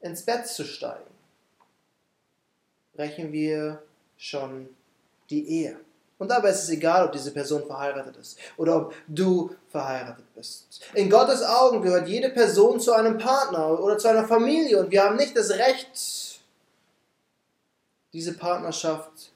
ins 0.00 0.22
Bett 0.22 0.46
zu 0.46 0.64
steigen, 0.64 1.10
brechen 2.94 3.32
wir 3.32 3.82
schon 4.16 4.68
die 5.30 5.48
Ehe. 5.48 5.76
Und 6.18 6.28
dabei 6.28 6.50
ist 6.50 6.62
es 6.62 6.68
egal, 6.70 7.06
ob 7.06 7.12
diese 7.12 7.32
Person 7.32 7.66
verheiratet 7.66 8.16
ist 8.16 8.38
oder 8.56 8.76
ob 8.76 8.94
du 9.08 9.54
verheiratet 9.68 10.24
bist. 10.34 10.80
In 10.94 11.10
Gottes 11.10 11.42
Augen 11.42 11.82
gehört 11.82 12.08
jede 12.08 12.30
Person 12.30 12.78
zu 12.78 12.92
einem 12.92 13.18
Partner 13.18 13.80
oder 13.80 13.98
zu 13.98 14.08
einer 14.08 14.26
Familie 14.26 14.78
und 14.78 14.90
wir 14.90 15.02
haben 15.02 15.16
nicht 15.16 15.36
das 15.36 15.50
Recht, 15.50 16.40
diese 18.12 18.34
Partnerschaft 18.34 19.32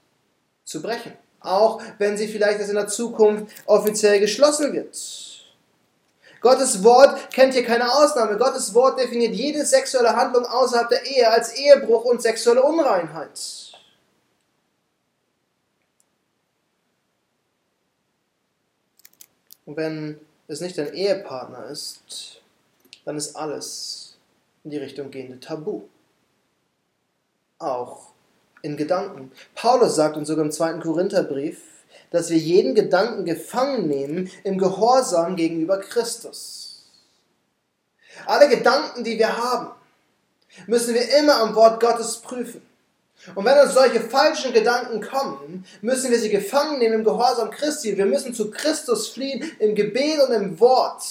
zu 0.63 0.81
brechen. 0.81 1.13
Auch 1.41 1.81
wenn 1.97 2.17
sie 2.17 2.27
vielleicht 2.27 2.59
erst 2.59 2.69
in 2.69 2.75
der 2.75 2.87
Zukunft 2.87 3.53
offiziell 3.65 4.19
geschlossen 4.19 4.73
wird. 4.73 4.97
Gottes 6.41 6.83
Wort 6.83 7.31
kennt 7.31 7.53
hier 7.53 7.65
keine 7.65 7.91
Ausnahme. 7.91 8.37
Gottes 8.37 8.73
Wort 8.73 8.99
definiert 8.99 9.33
jede 9.33 9.65
sexuelle 9.65 10.15
Handlung 10.15 10.45
außerhalb 10.45 10.87
der 10.87 11.05
Ehe 11.05 11.29
als 11.29 11.53
Ehebruch 11.53 12.05
und 12.05 12.21
sexuelle 12.21 12.63
Unreinheit. 12.63 13.68
Und 19.69 19.77
wenn 19.77 20.19
es 20.47 20.61
nicht 20.61 20.79
dein 20.79 20.95
Ehepartner 20.95 21.67
ist, 21.67 22.41
dann 23.05 23.15
ist 23.15 23.35
alles 23.35 24.17
in 24.63 24.71
die 24.71 24.77
Richtung 24.77 25.11
gehende 25.11 25.39
Tabu. 25.39 25.83
Auch 27.59 28.07
in 28.63 28.77
Gedanken. 28.77 29.31
Paulus 29.53 29.93
sagt 29.93 30.17
uns 30.17 30.27
sogar 30.27 30.43
im 30.43 30.51
zweiten 30.51 30.79
Korintherbrief, 30.79 31.61
dass 32.09 32.31
wir 32.31 32.37
jeden 32.39 32.73
Gedanken 32.73 33.25
gefangen 33.25 33.87
nehmen 33.87 34.31
im 34.43 34.57
Gehorsam 34.57 35.35
gegenüber 35.35 35.79
Christus. 35.79 36.87
Alle 38.25 38.49
Gedanken, 38.49 39.03
die 39.03 39.19
wir 39.19 39.37
haben, 39.37 39.69
müssen 40.65 40.95
wir 40.95 41.15
immer 41.19 41.41
am 41.41 41.53
Wort 41.53 41.79
Gottes 41.79 42.17
prüfen. 42.17 42.63
Und 43.35 43.45
wenn 43.45 43.59
uns 43.59 43.73
solche 43.73 43.99
falschen 43.99 44.53
Gedanken 44.53 45.01
kommen, 45.01 45.65
müssen 45.81 46.09
wir 46.09 46.19
sie 46.19 46.29
gefangen 46.29 46.79
nehmen 46.79 46.95
im 46.95 47.03
Gehorsam 47.03 47.51
Christi. 47.51 47.97
Wir 47.97 48.05
müssen 48.05 48.33
zu 48.33 48.49
Christus 48.49 49.09
fliehen 49.09 49.51
im 49.59 49.75
Gebet 49.75 50.19
und 50.25 50.33
im 50.33 50.59
Wort 50.59 51.03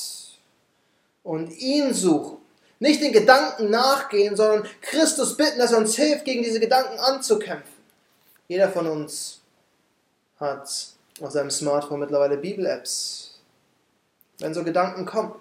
und 1.22 1.50
ihn 1.58 1.92
suchen. 1.92 2.38
Nicht 2.80 3.02
den 3.02 3.12
Gedanken 3.12 3.70
nachgehen, 3.70 4.36
sondern 4.36 4.66
Christus 4.80 5.36
bitten, 5.36 5.58
dass 5.58 5.72
er 5.72 5.78
uns 5.78 5.96
hilft, 5.96 6.24
gegen 6.24 6.42
diese 6.42 6.60
Gedanken 6.60 6.98
anzukämpfen. 6.98 7.74
Jeder 8.46 8.70
von 8.70 8.86
uns 8.86 9.40
hat 10.38 10.68
auf 11.20 11.30
seinem 11.30 11.50
Smartphone 11.50 12.00
mittlerweile 12.00 12.36
Bibel-Apps. 12.36 13.40
Wenn 14.38 14.54
so 14.54 14.62
Gedanken 14.62 15.04
kommen, 15.04 15.34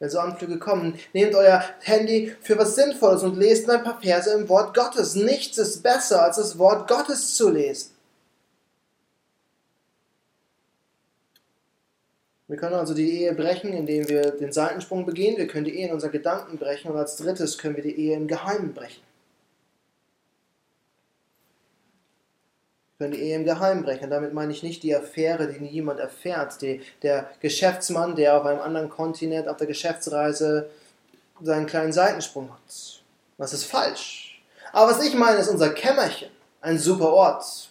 wenn 0.00 0.10
so 0.10 0.18
Anflüge 0.18 0.58
kommen, 0.58 0.98
nehmt 1.12 1.34
euer 1.34 1.62
Handy 1.82 2.34
für 2.40 2.58
was 2.58 2.74
Sinnvolles 2.74 3.22
und 3.22 3.36
lest 3.36 3.68
ein 3.68 3.84
paar 3.84 4.00
Verse 4.00 4.32
im 4.32 4.48
Wort 4.48 4.74
Gottes. 4.74 5.14
Nichts 5.14 5.58
ist 5.58 5.82
besser, 5.82 6.24
als 6.24 6.36
das 6.36 6.58
Wort 6.58 6.88
Gottes 6.88 7.36
zu 7.36 7.50
lesen. 7.50 7.90
Wir 12.48 12.56
können 12.56 12.74
also 12.74 12.94
die 12.94 13.20
Ehe 13.20 13.34
brechen, 13.34 13.72
indem 13.72 14.08
wir 14.08 14.32
den 14.32 14.52
Seitensprung 14.52 15.06
begehen. 15.06 15.36
Wir 15.36 15.46
können 15.46 15.66
die 15.66 15.78
Ehe 15.78 15.86
in 15.86 15.94
unseren 15.94 16.10
Gedanken 16.10 16.58
brechen. 16.58 16.90
Und 16.90 16.96
als 16.96 17.16
drittes 17.16 17.58
können 17.58 17.76
wir 17.76 17.84
die 17.84 17.96
Ehe 17.96 18.16
im 18.16 18.26
Geheimen 18.26 18.74
brechen. 18.74 19.02
Können 23.00 23.12
die 23.12 23.22
Ehe 23.22 23.36
im 23.36 23.44
Geheimen 23.44 23.82
brechen. 23.82 24.10
Damit 24.10 24.34
meine 24.34 24.52
ich 24.52 24.62
nicht 24.62 24.82
die 24.82 24.94
Affäre, 24.94 25.50
die 25.50 25.58
niemand 25.58 26.00
erfährt. 26.00 26.60
Die, 26.60 26.82
der 27.02 27.30
Geschäftsmann, 27.40 28.14
der 28.14 28.36
auf 28.36 28.44
einem 28.44 28.60
anderen 28.60 28.90
Kontinent 28.90 29.48
auf 29.48 29.56
der 29.56 29.66
Geschäftsreise 29.66 30.68
seinen 31.40 31.64
kleinen 31.64 31.94
Seitensprung 31.94 32.50
hat. 32.50 33.02
Das 33.38 33.54
ist 33.54 33.64
falsch. 33.64 34.42
Aber 34.74 34.90
was 34.90 35.02
ich 35.02 35.14
meine, 35.14 35.38
ist 35.38 35.48
unser 35.48 35.70
Kämmerchen. 35.70 36.28
Ein 36.60 36.78
super 36.78 37.10
Ort, 37.14 37.70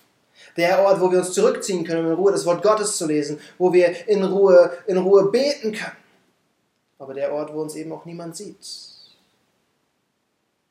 der 0.58 0.82
Ort, 0.84 1.00
wo 1.00 1.12
wir 1.12 1.20
uns 1.20 1.32
zurückziehen 1.32 1.86
können, 1.86 2.08
um 2.08 2.12
in 2.12 2.18
Ruhe 2.18 2.32
das 2.32 2.48
Wort 2.48 2.64
Gottes 2.64 2.98
zu 2.98 3.06
lesen, 3.06 3.40
wo 3.60 3.72
wir 3.72 4.08
in 4.08 4.24
Ruhe, 4.24 4.76
in 4.88 4.98
Ruhe 4.98 5.30
beten 5.30 5.74
können. 5.74 5.98
Aber 6.98 7.14
der 7.14 7.32
Ort, 7.32 7.54
wo 7.54 7.62
uns 7.62 7.76
eben 7.76 7.92
auch 7.92 8.04
niemand 8.04 8.36
sieht. 8.36 8.66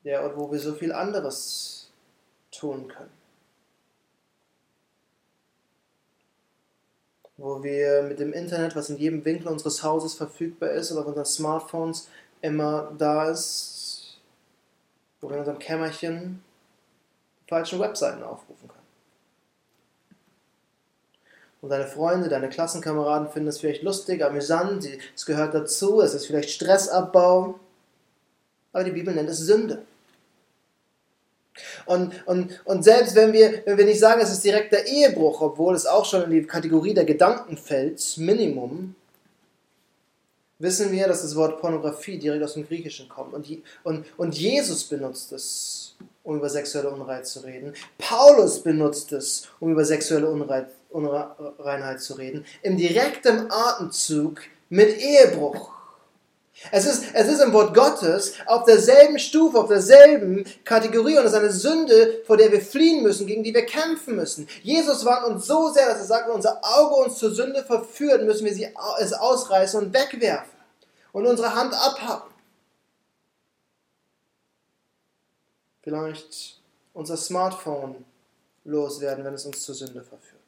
Der 0.03 0.25
Ort, 0.25 0.37
wo 0.37 0.51
wir 0.51 0.59
so 0.59 0.75
viel 0.75 0.91
anderes 0.91 1.91
tun 2.51 2.89
können. 2.89 3.18
Wo 7.39 7.63
wir 7.63 8.03
mit 8.03 8.19
dem 8.19 8.35
Internet, 8.35 8.77
was 8.77 8.91
in 8.91 8.99
jedem 8.99 9.25
Winkel 9.25 9.49
unseres 9.49 9.83
Hauses 9.83 10.15
verfügbar 10.15 10.73
ist 10.73 10.93
oder 10.93 11.01
auf 11.01 11.07
unseren 11.07 11.25
Smartphones 11.25 12.09
immer 12.43 12.93
da 12.99 13.31
ist, 13.31 14.19
wo 15.21 15.29
wir 15.29 15.35
in 15.35 15.41
unserem 15.41 15.59
Kämmerchen 15.59 16.43
falschen 17.49 17.81
Webseiten 17.81 18.23
aufrufen 18.23 18.69
können. 18.69 18.79
Und 21.61 21.71
deine 21.71 21.87
Freunde, 21.87 22.29
deine 22.29 22.49
Klassenkameraden 22.49 23.31
finden 23.31 23.49
es 23.49 23.59
vielleicht 23.59 23.83
lustig, 23.83 24.23
amüsant, 24.25 24.87
es 25.15 25.27
gehört 25.27 25.55
dazu, 25.55 26.01
es 26.01 26.15
ist 26.15 26.27
vielleicht 26.27 26.51
Stressabbau. 26.51 27.59
Aber 28.73 28.85
die 28.85 28.93
Bibel 28.93 29.15
nennt 29.15 29.31
es 29.31 29.39
Sünde. 29.39 29.85
Und, 31.87 32.13
und, 32.27 32.61
und 32.65 32.83
selbst 32.83 33.15
wenn 33.15 33.33
wir, 33.33 33.63
wenn 33.65 33.79
wir 33.79 33.85
nicht 33.85 34.01
sagen, 34.01 34.21
es 34.21 34.31
ist 34.31 34.45
direkt 34.45 34.73
der 34.73 34.87
Ehebruch, 34.87 35.41
obwohl 35.41 35.75
es 35.75 35.87
auch 35.87 36.05
schon 36.05 36.23
in 36.25 36.31
die 36.31 36.43
Kategorie 36.43 36.95
der 36.95 37.05
Gedanken 37.05 37.57
fällt, 37.57 38.17
Minimum, 38.19 38.95
wissen 40.59 40.91
wir, 40.93 41.07
dass 41.07 41.23
das 41.23 41.37
Wort 41.37 41.61
Pornografie 41.61 42.19
direkt 42.19 42.43
aus 42.43 42.55
dem 42.55 42.67
Griechischen 42.67 43.09
kommt. 43.09 43.35
Und, 43.35 43.47
und, 43.85 44.05
und 44.17 44.37
Jesus 44.37 44.85
benutzt 44.85 45.33
es, 45.33 45.97
um 46.25 46.37
über 46.37 46.51
sexuelle 46.51 46.91
Unreinheit 46.91 47.27
zu 47.27 47.41
reden. 47.41 47.75
Paulus 47.97 48.63
benutzt 48.63 49.13
es, 49.13 49.49
um 49.61 49.73
über 49.73 49.85
sexuelle 49.85 50.29
Unreinheit 50.91 52.01
zu 52.01 52.15
reden, 52.15 52.45
im 52.63 52.77
direkten 52.77 53.51
Atemzug 53.51 54.41
mit 54.69 54.99
Ehebruch. 54.99 55.78
Es 56.73 56.87
ist, 56.87 57.05
es 57.15 57.29
ist 57.29 57.41
im 57.41 57.53
Wort 57.53 57.73
Gottes 57.75 58.35
auf 58.47 58.65
derselben 58.65 59.19
Stufe, 59.19 59.59
auf 59.59 59.69
derselben 59.69 60.45
Kategorie 60.65 61.17
und 61.17 61.25
es 61.25 61.33
ist 61.33 61.39
eine 61.39 61.53
Sünde, 61.53 62.23
vor 62.27 62.37
der 62.37 62.51
wir 62.51 62.61
fliehen 62.61 63.03
müssen, 63.03 63.27
gegen 63.27 63.45
die 63.45 63.55
wir 63.55 63.65
kämpfen 63.65 64.17
müssen. 64.17 64.49
Jesus 64.63 65.05
warnt 65.05 65.27
uns 65.27 65.47
so 65.47 65.71
sehr, 65.71 65.87
dass 65.87 65.99
er 65.99 66.05
sagt, 66.05 66.29
wenn 66.29 66.35
unser 66.35 66.61
Auge 66.63 66.97
uns 66.97 67.19
zur 67.19 67.31
Sünde 67.31 67.65
verführt, 67.65 68.25
müssen 68.25 68.45
wir 68.45 68.53
sie, 68.53 68.69
es 68.99 69.13
ausreißen 69.13 69.81
und 69.81 69.95
wegwerfen 69.95 70.59
und 71.13 71.27
unsere 71.27 71.55
Hand 71.55 71.75
abhaben. 71.75 72.31
Vielleicht 75.83 76.61
unser 76.93 77.17
Smartphone 77.17 78.05
loswerden, 78.65 79.25
wenn 79.25 79.35
es 79.35 79.47
uns 79.47 79.63
zur 79.63 79.75
Sünde 79.77 80.03
verführt. 80.03 80.39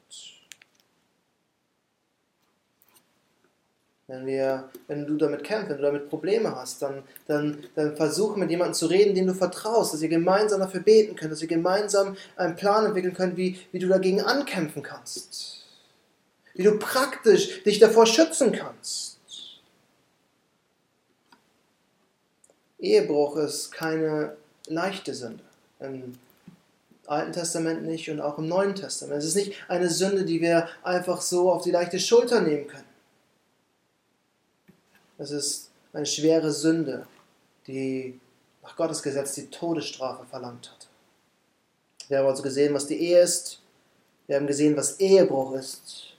Wenn, 4.07 4.25
wir, 4.25 4.69
wenn 4.87 5.05
du 5.05 5.15
damit 5.15 5.43
kämpfst, 5.43 5.69
wenn 5.69 5.77
du 5.77 5.83
damit 5.83 6.09
Probleme 6.09 6.53
hast, 6.53 6.81
dann, 6.81 7.03
dann, 7.27 7.63
dann 7.75 7.95
versuche 7.95 8.37
mit 8.37 8.49
jemandem 8.49 8.73
zu 8.73 8.87
reden, 8.87 9.15
dem 9.15 9.27
du 9.27 9.33
vertraust, 9.33 9.93
dass 9.93 10.01
ihr 10.01 10.09
gemeinsam 10.09 10.59
dafür 10.59 10.81
beten 10.81 11.15
könnt, 11.15 11.31
dass 11.31 11.41
ihr 11.41 11.47
gemeinsam 11.47 12.17
einen 12.35 12.55
Plan 12.55 12.85
entwickeln 12.85 13.13
könnt, 13.13 13.37
wie, 13.37 13.59
wie 13.71 13.79
du 13.79 13.87
dagegen 13.87 14.21
ankämpfen 14.21 14.83
kannst. 14.83 15.63
wie 16.53 16.63
du 16.63 16.77
praktisch 16.77 17.63
dich 17.63 17.79
davor 17.79 18.05
schützen 18.05 18.51
kannst. 18.51 19.19
Ehebruch 22.79 23.37
ist 23.37 23.71
keine 23.71 24.35
leichte 24.67 25.13
Sünde. 25.13 25.43
Im 25.79 26.17
Alten 27.07 27.31
Testament 27.31 27.83
nicht 27.83 28.09
und 28.09 28.21
auch 28.21 28.37
im 28.37 28.47
Neuen 28.47 28.75
Testament. 28.75 29.19
Es 29.19 29.27
ist 29.27 29.35
nicht 29.35 29.53
eine 29.67 29.89
Sünde, 29.89 30.25
die 30.25 30.41
wir 30.41 30.67
einfach 30.83 31.21
so 31.21 31.51
auf 31.51 31.63
die 31.63 31.71
leichte 31.71 31.99
Schulter 31.99 32.41
nehmen 32.41 32.67
können. 32.67 32.90
Es 35.21 35.29
ist 35.29 35.69
eine 35.93 36.07
schwere 36.07 36.51
Sünde, 36.51 37.05
die 37.67 38.19
nach 38.63 38.75
Gottes 38.75 39.03
Gesetz 39.03 39.35
die 39.35 39.51
Todesstrafe 39.51 40.25
verlangt 40.25 40.71
hat. 40.71 40.87
Wir 42.07 42.17
haben 42.17 42.25
also 42.25 42.41
gesehen, 42.41 42.73
was 42.73 42.87
die 42.87 42.99
Ehe 42.99 43.21
ist. 43.21 43.61
Wir 44.25 44.37
haben 44.37 44.47
gesehen, 44.47 44.75
was 44.75 44.99
Ehebruch 44.99 45.53
ist. 45.53 46.15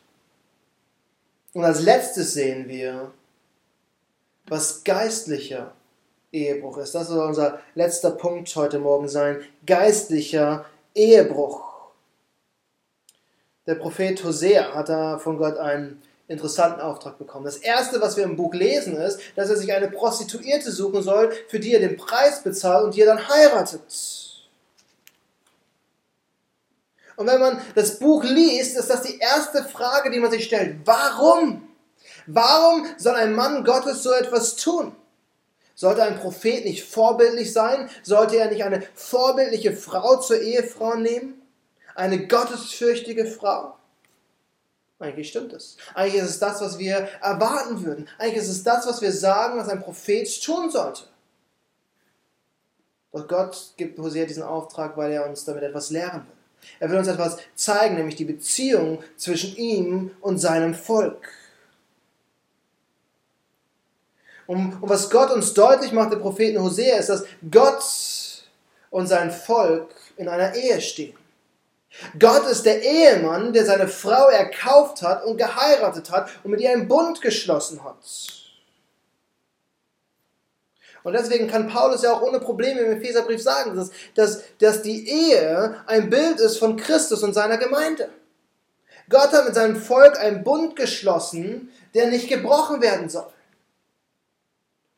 Und 1.52 1.64
als 1.64 1.80
letztes 1.80 2.34
sehen 2.34 2.68
wir, 2.68 3.10
was 4.46 4.84
geistlicher 4.84 5.72
Ehebruch 6.30 6.78
ist. 6.78 6.94
Das 6.94 7.08
soll 7.08 7.26
unser 7.26 7.60
letzter 7.74 8.12
Punkt 8.12 8.54
heute 8.54 8.78
Morgen 8.78 9.08
sein. 9.08 9.42
Geistlicher 9.66 10.64
Ehebruch. 10.94 11.60
Der 13.66 13.74
Prophet 13.74 14.22
Hosea 14.22 14.72
hat 14.74 14.88
da 14.88 15.18
von 15.18 15.38
Gott 15.38 15.56
einen 15.56 16.00
interessanten 16.28 16.80
Auftrag 16.80 17.18
bekommen. 17.18 17.44
Das 17.44 17.56
erste, 17.56 18.00
was 18.00 18.16
wir 18.16 18.24
im 18.24 18.36
Buch 18.36 18.54
lesen, 18.54 18.96
ist, 18.96 19.20
dass 19.36 19.50
er 19.50 19.56
sich 19.56 19.72
eine 19.72 19.90
Prostituierte 19.90 20.70
suchen 20.70 21.02
soll, 21.02 21.32
für 21.48 21.60
die 21.60 21.74
er 21.74 21.80
den 21.80 21.96
Preis 21.96 22.42
bezahlt 22.42 22.84
und 22.84 22.94
die 22.94 23.02
er 23.02 23.14
dann 23.14 23.28
heiratet. 23.28 23.82
Und 27.16 27.26
wenn 27.26 27.40
man 27.40 27.60
das 27.74 27.98
Buch 27.98 28.24
liest, 28.24 28.76
ist 28.76 28.88
das 28.88 29.02
die 29.02 29.18
erste 29.18 29.64
Frage, 29.64 30.10
die 30.10 30.18
man 30.18 30.30
sich 30.30 30.44
stellt. 30.44 30.78
Warum? 30.84 31.68
Warum 32.26 32.86
soll 32.96 33.14
ein 33.14 33.34
Mann 33.34 33.64
Gottes 33.64 34.02
so 34.02 34.12
etwas 34.12 34.56
tun? 34.56 34.94
Sollte 35.74 36.02
ein 36.02 36.18
Prophet 36.18 36.64
nicht 36.64 36.84
vorbildlich 36.84 37.52
sein? 37.52 37.90
Sollte 38.02 38.36
er 38.36 38.50
nicht 38.50 38.64
eine 38.64 38.82
vorbildliche 38.94 39.74
Frau 39.74 40.16
zur 40.16 40.40
Ehefrau 40.40 40.94
nehmen? 40.94 41.42
Eine 41.94 42.26
gottesfürchtige 42.26 43.26
Frau? 43.26 43.76
Eigentlich 45.02 45.30
stimmt 45.30 45.52
es. 45.52 45.76
Eigentlich 45.94 46.22
ist 46.22 46.30
es 46.30 46.38
das, 46.38 46.60
was 46.60 46.78
wir 46.78 47.08
erwarten 47.20 47.84
würden. 47.84 48.08
Eigentlich 48.18 48.36
ist 48.36 48.48
es 48.48 48.62
das, 48.62 48.86
was 48.86 49.02
wir 49.02 49.12
sagen, 49.12 49.58
was 49.58 49.68
ein 49.68 49.82
Prophet 49.82 50.28
tun 50.42 50.70
sollte. 50.70 51.02
Doch 53.10 53.26
Gott 53.26 53.74
gibt 53.76 53.98
Hosea 53.98 54.24
diesen 54.26 54.44
Auftrag, 54.44 54.96
weil 54.96 55.10
er 55.10 55.28
uns 55.28 55.44
damit 55.44 55.64
etwas 55.64 55.90
lehren 55.90 56.22
will. 56.22 56.36
Er 56.78 56.88
will 56.88 56.98
uns 56.98 57.08
etwas 57.08 57.38
zeigen, 57.56 57.96
nämlich 57.96 58.14
die 58.14 58.24
Beziehung 58.24 59.02
zwischen 59.16 59.56
ihm 59.56 60.12
und 60.20 60.38
seinem 60.38 60.72
Volk. 60.72 61.28
Und, 64.46 64.80
und 64.80 64.88
was 64.88 65.10
Gott 65.10 65.32
uns 65.32 65.52
deutlich 65.52 65.90
macht, 65.90 66.12
der 66.12 66.18
Propheten 66.18 66.62
Hosea, 66.62 66.98
ist, 66.98 67.08
dass 67.08 67.24
Gott 67.50 67.82
und 68.90 69.08
sein 69.08 69.32
Volk 69.32 69.92
in 70.16 70.28
einer 70.28 70.54
Ehe 70.54 70.80
stehen. 70.80 71.16
Gott 72.18 72.46
ist 72.46 72.64
der 72.64 72.82
Ehemann, 72.82 73.52
der 73.52 73.64
seine 73.64 73.88
Frau 73.88 74.28
erkauft 74.28 75.02
hat 75.02 75.24
und 75.24 75.36
geheiratet 75.36 76.10
hat 76.10 76.30
und 76.42 76.50
mit 76.50 76.60
ihr 76.60 76.70
einen 76.70 76.88
Bund 76.88 77.20
geschlossen 77.20 77.84
hat. 77.84 77.96
Und 81.04 81.14
deswegen 81.14 81.48
kann 81.48 81.68
Paulus 81.68 82.02
ja 82.02 82.12
auch 82.12 82.22
ohne 82.22 82.38
Probleme 82.38 82.80
im 82.80 82.92
Epheserbrief 82.92 83.42
sagen, 83.42 83.74
dass, 83.74 83.90
dass, 84.14 84.42
dass 84.58 84.82
die 84.82 85.08
Ehe 85.08 85.82
ein 85.86 86.10
Bild 86.10 86.38
ist 86.40 86.58
von 86.58 86.76
Christus 86.76 87.22
und 87.22 87.34
seiner 87.34 87.58
Gemeinde. 87.58 88.08
Gott 89.08 89.32
hat 89.32 89.44
mit 89.44 89.54
seinem 89.54 89.76
Volk 89.76 90.18
einen 90.18 90.44
Bund 90.44 90.76
geschlossen, 90.76 91.70
der 91.94 92.06
nicht 92.06 92.28
gebrochen 92.28 92.80
werden 92.80 93.08
soll. 93.08 93.26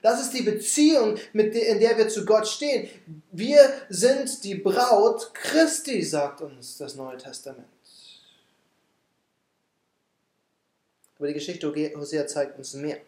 Das 0.04 0.20
ist 0.20 0.34
die 0.34 0.42
Beziehung, 0.42 1.16
in 1.32 1.81
der 1.81 1.96
wir 1.96 2.09
zu 2.11 2.26
Gott 2.26 2.46
stehen. 2.46 2.90
Wir 3.33 3.72
sind 3.88 4.44
die 4.44 4.55
Braut 4.55 5.33
Christi, 5.33 6.02
sagt 6.02 6.42
uns 6.42 6.76
das 6.76 6.94
Neue 6.94 7.16
Testament. 7.16 7.66
Aber 11.16 11.29
die 11.29 11.33
Geschichte 11.33 11.66
Hosea 11.96 12.26
zeigt 12.26 12.59
uns 12.59 12.74
mehr. 12.74 13.00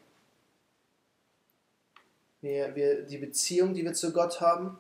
Wir, 2.41 2.75
wir, 2.75 3.03
die 3.03 3.19
Beziehung, 3.19 3.75
die 3.75 3.85
wir 3.85 3.93
zu 3.93 4.11
Gott 4.11 4.41
haben, 4.41 4.79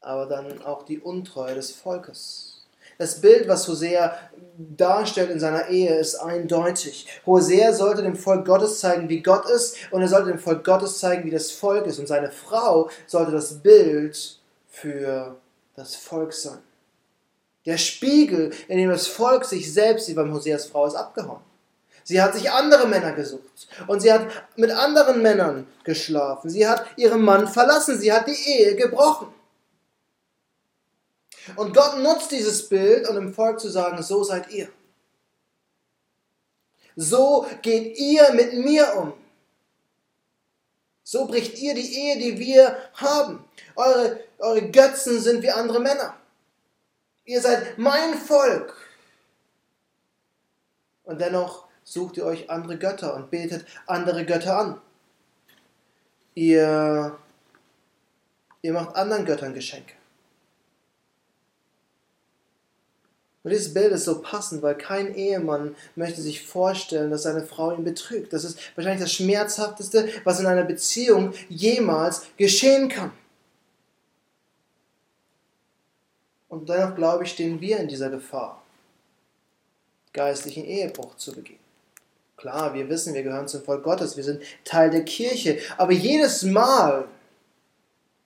aber 0.00 0.26
dann 0.26 0.62
auch 0.62 0.82
die 0.82 0.98
Untreue 0.98 1.54
des 1.54 1.70
Volkes. 1.70 2.59
Das 3.00 3.18
Bild, 3.18 3.48
was 3.48 3.66
Hosea 3.66 4.14
darstellt 4.58 5.30
in 5.30 5.40
seiner 5.40 5.68
Ehe, 5.68 5.98
ist 5.98 6.16
eindeutig. 6.16 7.06
Hosea 7.24 7.72
sollte 7.72 8.02
dem 8.02 8.14
Volk 8.14 8.44
Gottes 8.44 8.78
zeigen, 8.78 9.08
wie 9.08 9.22
Gott 9.22 9.48
ist, 9.48 9.76
und 9.90 10.02
er 10.02 10.08
sollte 10.08 10.28
dem 10.28 10.38
Volk 10.38 10.64
Gottes 10.64 10.98
zeigen, 10.98 11.24
wie 11.24 11.30
das 11.30 11.50
Volk 11.50 11.86
ist. 11.86 11.98
Und 11.98 12.08
seine 12.08 12.30
Frau 12.30 12.90
sollte 13.06 13.32
das 13.32 13.54
Bild 13.54 14.38
für 14.68 15.34
das 15.76 15.96
Volk 15.96 16.34
sein. 16.34 16.58
Der 17.64 17.78
Spiegel, 17.78 18.52
in 18.68 18.76
dem 18.76 18.90
das 18.90 19.06
Volk 19.06 19.46
sich 19.46 19.72
selbst 19.72 20.04
sieht, 20.04 20.16
beim 20.16 20.34
Hoseas 20.34 20.66
Frau 20.66 20.84
ist 20.84 20.94
abgehauen. 20.94 21.40
Sie 22.04 22.20
hat 22.20 22.34
sich 22.34 22.50
andere 22.50 22.86
Männer 22.86 23.12
gesucht 23.12 23.66
und 23.86 24.00
sie 24.00 24.12
hat 24.12 24.26
mit 24.56 24.72
anderen 24.72 25.22
Männern 25.22 25.66
geschlafen. 25.84 26.50
Sie 26.50 26.68
hat 26.68 26.84
ihren 26.98 27.22
Mann 27.22 27.48
verlassen. 27.48 27.98
Sie 27.98 28.12
hat 28.12 28.26
die 28.26 28.32
Ehe 28.32 28.76
gebrochen. 28.76 29.28
Und 31.56 31.74
Gott 31.74 31.98
nutzt 31.98 32.30
dieses 32.30 32.68
Bild, 32.68 33.08
um 33.08 33.14
dem 33.16 33.34
Volk 33.34 33.60
zu 33.60 33.68
sagen, 33.68 34.02
so 34.02 34.22
seid 34.22 34.50
ihr. 34.50 34.68
So 36.96 37.46
geht 37.62 37.98
ihr 37.98 38.32
mit 38.34 38.52
mir 38.54 38.94
um. 38.96 39.12
So 41.02 41.26
bricht 41.26 41.58
ihr 41.58 41.74
die 41.74 41.94
Ehe, 41.94 42.18
die 42.18 42.38
wir 42.38 42.76
haben. 42.94 43.44
Eure, 43.74 44.20
eure 44.38 44.70
Götzen 44.70 45.20
sind 45.20 45.42
wie 45.42 45.50
andere 45.50 45.80
Männer. 45.80 46.14
Ihr 47.24 47.40
seid 47.40 47.78
mein 47.78 48.14
Volk. 48.14 48.76
Und 51.04 51.20
dennoch 51.20 51.66
sucht 51.84 52.16
ihr 52.16 52.24
euch 52.24 52.50
andere 52.50 52.78
Götter 52.78 53.14
und 53.14 53.30
betet 53.30 53.66
andere 53.86 54.24
Götter 54.24 54.58
an. 54.58 54.80
Ihr, 56.34 57.18
ihr 58.62 58.72
macht 58.72 58.94
anderen 58.94 59.24
Göttern 59.24 59.54
Geschenke. 59.54 59.99
Und 63.42 63.50
dieses 63.50 63.72
Bild 63.72 63.92
ist 63.92 64.04
so 64.04 64.20
passend, 64.20 64.62
weil 64.62 64.74
kein 64.74 65.14
Ehemann 65.14 65.74
möchte 65.96 66.20
sich 66.20 66.46
vorstellen, 66.46 67.10
dass 67.10 67.22
seine 67.22 67.46
Frau 67.46 67.72
ihn 67.72 67.84
betrügt. 67.84 68.32
Das 68.32 68.44
ist 68.44 68.58
wahrscheinlich 68.76 69.00
das 69.00 69.14
Schmerzhafteste, 69.14 70.10
was 70.24 70.40
in 70.40 70.46
einer 70.46 70.64
Beziehung 70.64 71.32
jemals 71.48 72.26
geschehen 72.36 72.88
kann. 72.90 73.12
Und 76.50 76.68
dennoch 76.68 76.96
glaube 76.96 77.24
ich, 77.24 77.30
stehen 77.30 77.60
wir 77.60 77.78
in 77.78 77.88
dieser 77.88 78.10
Gefahr, 78.10 78.62
geistlichen 80.12 80.64
Ehebruch 80.64 81.16
zu 81.16 81.32
begehen. 81.32 81.60
Klar, 82.36 82.74
wir 82.74 82.88
wissen, 82.88 83.14
wir 83.14 83.22
gehören 83.22 83.48
zum 83.48 83.62
Volk 83.62 83.84
Gottes, 83.84 84.16
wir 84.16 84.24
sind 84.24 84.42
Teil 84.64 84.90
der 84.90 85.04
Kirche, 85.04 85.58
aber 85.78 85.92
jedes 85.92 86.42
Mal, 86.42 87.06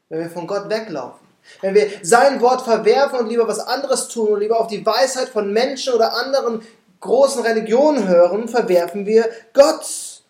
wenn 0.08 0.20
wir 0.20 0.30
von 0.30 0.46
Gott 0.46 0.68
weglaufen, 0.70 1.23
wenn 1.60 1.74
wir 1.74 1.90
sein 2.02 2.40
Wort 2.40 2.62
verwerfen 2.62 3.18
und 3.18 3.28
lieber 3.28 3.48
was 3.48 3.58
anderes 3.58 4.08
tun 4.08 4.28
und 4.28 4.40
lieber 4.40 4.60
auf 4.60 4.66
die 4.66 4.84
Weisheit 4.84 5.28
von 5.28 5.52
Menschen 5.52 5.94
oder 5.94 6.14
anderen 6.14 6.62
großen 7.00 7.42
Religionen 7.42 8.08
hören, 8.08 8.48
verwerfen 8.48 9.06
wir 9.06 9.28
Gott. 9.52 10.22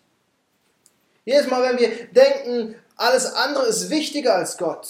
Jedes 1.23 1.49
Mal, 1.49 1.63
wenn 1.63 1.79
wir 1.79 1.89
denken, 2.11 2.75
alles 2.97 3.33
andere 3.33 3.65
ist 3.65 3.89
wichtiger 3.89 4.35
als 4.35 4.57
Gott. 4.57 4.87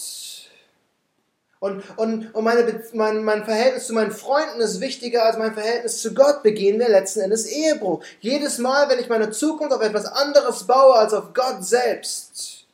Und, 1.59 1.83
und, 1.97 2.35
und 2.35 2.43
meine, 2.43 2.83
mein, 2.93 3.23
mein 3.23 3.45
Verhältnis 3.45 3.87
zu 3.87 3.93
meinen 3.93 4.11
Freunden 4.11 4.61
ist 4.61 4.81
wichtiger 4.81 5.25
als 5.25 5.37
mein 5.37 5.53
Verhältnis 5.53 5.99
zu 5.99 6.13
Gott, 6.13 6.43
begehen 6.43 6.77
wir 6.77 6.89
letzten 6.89 7.21
Endes 7.21 7.47
Ehebruch. 7.47 8.03
Jedes 8.19 8.59
Mal, 8.59 8.89
wenn 8.89 8.99
ich 8.99 9.09
meine 9.09 9.31
Zukunft 9.31 9.73
auf 9.73 9.81
etwas 9.81 10.05
anderes 10.05 10.67
baue 10.67 10.95
als 10.95 11.13
auf 11.13 11.33
Gott 11.33 11.63
selbst, 11.65 12.65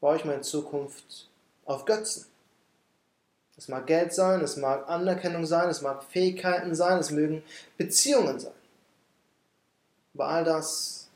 baue 0.00 0.16
ich 0.16 0.24
meine 0.24 0.42
Zukunft 0.42 1.28
auf 1.64 1.84
Götzen. 1.84 2.29
Es 3.60 3.68
mag 3.68 3.86
Geld 3.86 4.14
sein, 4.14 4.40
es 4.40 4.56
mag 4.56 4.88
Anerkennung 4.88 5.44
sein, 5.44 5.68
es 5.68 5.82
mag 5.82 6.02
Fähigkeiten 6.02 6.74
sein, 6.74 6.98
es 6.98 7.10
mögen 7.10 7.42
Beziehungen 7.76 8.40
sein. 8.40 8.54
Aber 10.14 10.28
all 10.28 10.44
das 10.44 11.10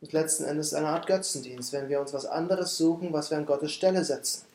ist 0.00 0.12
letzten 0.12 0.44
Endes 0.44 0.74
eine 0.74 0.86
Art 0.86 1.08
Götzendienst, 1.08 1.72
wenn 1.72 1.88
wir 1.88 2.00
uns 2.00 2.12
was 2.12 2.26
anderes 2.26 2.76
suchen, 2.76 3.12
was 3.12 3.28
wir 3.32 3.38
an 3.38 3.46
Gottes 3.46 3.72
Stelle 3.72 4.04
setzen. 4.04 4.46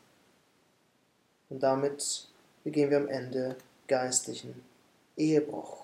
Und 1.50 1.62
damit 1.62 2.30
begehen 2.64 2.90
wir 2.90 3.00
am 3.00 3.10
Ende 3.10 3.58
geistlichen 3.90 4.64
Ehebruch. 5.18 5.80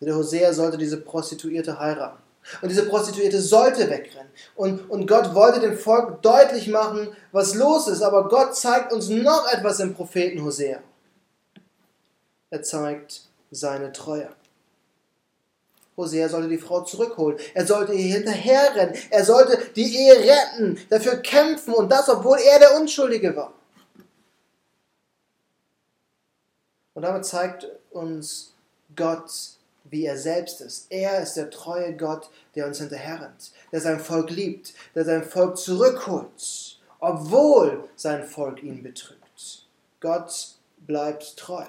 Der 0.00 0.16
Hosea 0.16 0.54
sollte 0.54 0.78
diese 0.78 1.02
Prostituierte 1.02 1.78
heiraten. 1.78 2.27
Und 2.62 2.70
diese 2.70 2.86
Prostituierte 2.86 3.40
sollte 3.40 3.90
wegrennen. 3.90 4.30
Und, 4.54 4.88
und 4.90 5.06
Gott 5.06 5.34
wollte 5.34 5.60
dem 5.60 5.76
Volk 5.78 6.22
deutlich 6.22 6.68
machen, 6.68 7.14
was 7.32 7.54
los 7.54 7.88
ist. 7.88 8.02
Aber 8.02 8.28
Gott 8.28 8.56
zeigt 8.56 8.92
uns 8.92 9.08
noch 9.08 9.50
etwas 9.52 9.80
im 9.80 9.94
Propheten 9.94 10.42
Hosea. 10.42 10.80
er 12.50 12.62
zeigt 12.62 13.22
seine 13.50 13.92
Treue. 13.92 14.30
Hosea 15.98 16.28
sollte 16.28 16.48
die 16.48 16.58
Frau 16.58 16.82
zurückholen. 16.82 17.38
Er 17.54 17.66
sollte 17.66 17.92
ihr 17.92 18.14
hinterherrennen. 18.14 18.94
Er 19.10 19.24
sollte 19.24 19.58
die 19.74 19.96
Ehe 19.96 20.14
retten, 20.14 20.78
dafür 20.88 21.16
kämpfen 21.16 21.74
und 21.74 21.90
das, 21.90 22.08
obwohl 22.08 22.38
er 22.38 22.60
der 22.60 22.80
Unschuldige 22.80 23.34
war. 23.34 23.52
Und 26.94 27.02
damit 27.02 27.24
zeigt 27.26 27.66
uns 27.90 28.54
Gott, 28.94 29.30
wie 29.90 30.06
er 30.06 30.16
selbst 30.16 30.60
ist. 30.60 30.86
Er 30.90 31.22
ist 31.22 31.34
der 31.34 31.50
treue 31.50 31.96
Gott, 31.96 32.30
der 32.54 32.66
uns 32.66 32.78
hinterherrennt, 32.78 33.52
der 33.72 33.80
sein 33.80 34.00
Volk 34.00 34.30
liebt, 34.30 34.74
der 34.94 35.04
sein 35.04 35.24
Volk 35.24 35.56
zurückholt, 35.56 36.80
obwohl 37.00 37.84
sein 37.96 38.24
Volk 38.24 38.62
ihn 38.62 38.82
betrügt. 38.82 39.66
Gott 40.00 40.54
bleibt 40.86 41.36
treu. 41.36 41.64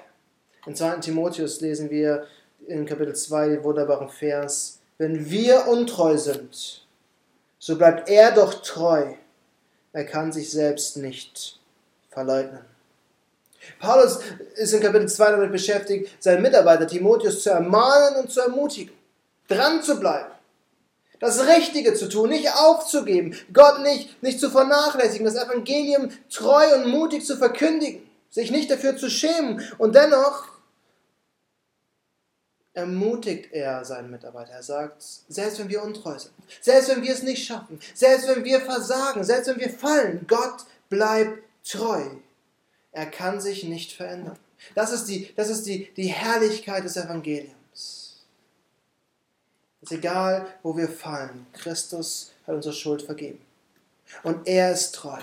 In 0.66 0.76
2. 0.76 0.98
Timotheus 0.98 1.62
lesen 1.62 1.90
wir 1.90 2.28
in 2.68 2.86
Kapitel 2.86 3.16
2 3.16 3.50
den 3.50 3.64
wunderbaren 3.64 4.10
Vers, 4.10 4.80
wenn 4.98 5.30
wir 5.30 5.68
untreu 5.68 6.18
sind, 6.18 6.86
so 7.58 7.78
bleibt 7.78 8.10
er 8.10 8.32
doch 8.32 8.62
treu. 8.62 9.14
Er 9.94 10.06
kann 10.06 10.32
sich 10.32 10.52
selbst 10.52 10.98
nicht 10.98 11.60
verleugnen. 12.10 12.69
Paulus 13.80 14.20
ist 14.56 14.74
in 14.74 14.82
Kapitel 14.82 15.08
2 15.08 15.32
damit 15.32 15.52
beschäftigt, 15.52 16.12
seinen 16.20 16.42
Mitarbeiter 16.42 16.88
Timotheus 16.88 17.44
zu 17.44 17.50
ermahnen 17.50 18.22
und 18.22 18.32
zu 18.32 18.42
ermutigen, 18.42 18.94
dran 19.48 19.84
zu 19.84 20.00
bleiben, 20.00 20.32
das 21.20 21.46
Richtige 21.46 21.94
zu 21.94 22.08
tun, 22.08 22.30
nicht 22.30 22.50
aufzugeben, 22.54 23.36
Gott 23.54 23.82
nicht, 23.82 24.22
nicht 24.24 24.40
zu 24.40 24.50
vernachlässigen, 24.50 25.26
das 25.26 25.36
Evangelium 25.36 26.10
treu 26.30 26.76
und 26.76 26.88
mutig 26.88 27.26
zu 27.26 27.38
verkündigen, 27.38 28.10
sich 28.30 28.52
nicht 28.52 28.72
dafür 28.72 28.96
zu 28.96 29.10
schämen 29.10 29.62
und 29.78 29.96
dennoch 29.96 30.48
ermutigt 32.74 33.52
er 33.52 33.84
seinen 33.84 34.12
Mitarbeiter. 34.12 34.52
Er 34.52 34.64
sagt, 34.64 35.04
selbst 35.28 35.60
wenn 35.60 35.70
wir 35.70 35.84
untreu 35.84 36.18
sind, 36.18 36.34
selbst 36.62 36.90
wenn 36.90 37.02
wir 37.04 37.14
es 37.14 37.24
nicht 37.24 37.46
schaffen, 37.46 37.80
selbst 37.94 38.28
wenn 38.28 38.44
wir 38.44 38.62
versagen, 38.62 39.24
selbst 39.24 39.48
wenn 39.48 39.60
wir 39.60 39.70
fallen, 39.70 40.26
Gott 40.28 40.66
bleibt 40.90 41.44
treu. 41.68 42.04
Er 42.92 43.06
kann 43.06 43.40
sich 43.40 43.64
nicht 43.64 43.94
verändern. 43.94 44.38
Das 44.76 44.92
ist 44.92 45.06
die, 45.06 45.34
das 45.36 45.50
ist 45.50 45.66
die, 45.66 45.94
die 45.96 46.08
Herrlichkeit 46.08 46.84
des 46.84 46.98
Evangeliums. 46.98 47.54
Es 49.82 49.92
ist 49.92 49.98
egal, 49.98 50.48
wo 50.64 50.76
wir 50.76 50.90
fallen. 50.90 51.48
Christus 51.54 52.32
hat 52.46 52.56
unsere 52.56 52.74
Schuld 52.74 53.02
vergeben. 53.02 53.40
Und 54.24 54.48
er 54.48 54.72
ist 54.72 54.94
treu. 54.96 55.20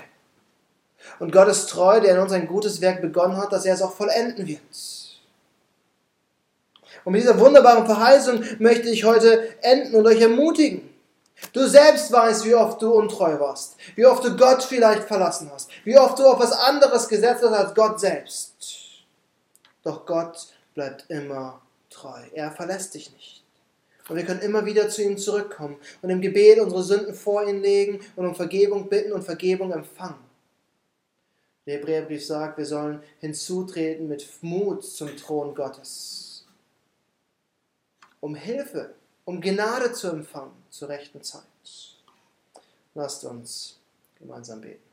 Und 1.19 1.31
Gott 1.31 1.47
ist 1.47 1.67
treu, 1.67 1.99
der 1.99 2.15
in 2.15 2.21
uns 2.21 2.31
ein 2.31 2.47
gutes 2.47 2.81
Werk 2.81 3.01
begonnen 3.01 3.37
hat, 3.37 3.51
dass 3.51 3.65
er 3.65 3.75
es 3.75 3.81
auch 3.81 3.93
vollenden 3.93 4.47
wird. 4.47 4.61
Und 7.03 7.13
mit 7.13 7.21
dieser 7.21 7.39
wunderbaren 7.39 7.85
Verheißung 7.85 8.43
möchte 8.59 8.89
ich 8.89 9.03
heute 9.03 9.61
enden 9.63 9.95
und 9.95 10.05
euch 10.07 10.19
ermutigen. 10.19 10.89
Du 11.53 11.67
selbst 11.67 12.11
weißt, 12.11 12.45
wie 12.45 12.55
oft 12.55 12.81
du 12.81 12.93
untreu 12.93 13.39
warst, 13.39 13.75
wie 13.95 14.05
oft 14.05 14.23
du 14.23 14.35
Gott 14.35 14.63
vielleicht 14.63 15.03
verlassen 15.03 15.49
hast, 15.53 15.69
wie 15.83 15.97
oft 15.97 16.17
du 16.17 16.25
auf 16.25 16.39
was 16.39 16.51
anderes 16.51 17.07
gesetzt 17.07 17.43
hast 17.43 17.53
als 17.53 17.75
Gott 17.75 17.99
selbst. 17.99 18.55
Doch 19.83 20.05
Gott 20.05 20.47
bleibt 20.73 21.05
immer 21.09 21.61
treu. 21.89 22.19
Er 22.33 22.51
verlässt 22.51 22.95
dich 22.95 23.11
nicht. 23.13 23.43
Und 24.09 24.15
wir 24.15 24.25
können 24.25 24.41
immer 24.41 24.65
wieder 24.65 24.89
zu 24.89 25.03
ihm 25.03 25.17
zurückkommen 25.17 25.77
und 26.01 26.09
im 26.09 26.21
Gebet 26.21 26.59
unsere 26.59 26.81
Sünden 26.81 27.13
vor 27.13 27.47
ihn 27.47 27.61
legen 27.61 27.99
und 28.15 28.25
um 28.25 28.35
Vergebung 28.35 28.89
bitten 28.89 29.11
und 29.11 29.23
Vergebung 29.23 29.71
empfangen. 29.71 30.25
Der 31.65 31.75
Hebräerbrief 31.75 32.25
sagt, 32.25 32.57
wir 32.57 32.65
sollen 32.65 33.03
hinzutreten 33.19 34.07
mit 34.07 34.25
Mut 34.41 34.85
zum 34.85 35.15
Thron 35.17 35.53
Gottes 35.53 36.27
um 38.19 38.35
Hilfe, 38.35 38.95
um 39.25 39.39
Gnade 39.41 39.93
zu 39.93 40.09
empfangen 40.09 40.56
zur 40.77 40.89
rechten 40.89 41.23
Zeit. 41.23 41.43
Lasst 42.93 43.23
uns 43.25 43.79
gemeinsam 44.19 44.61
beten. 44.61 44.86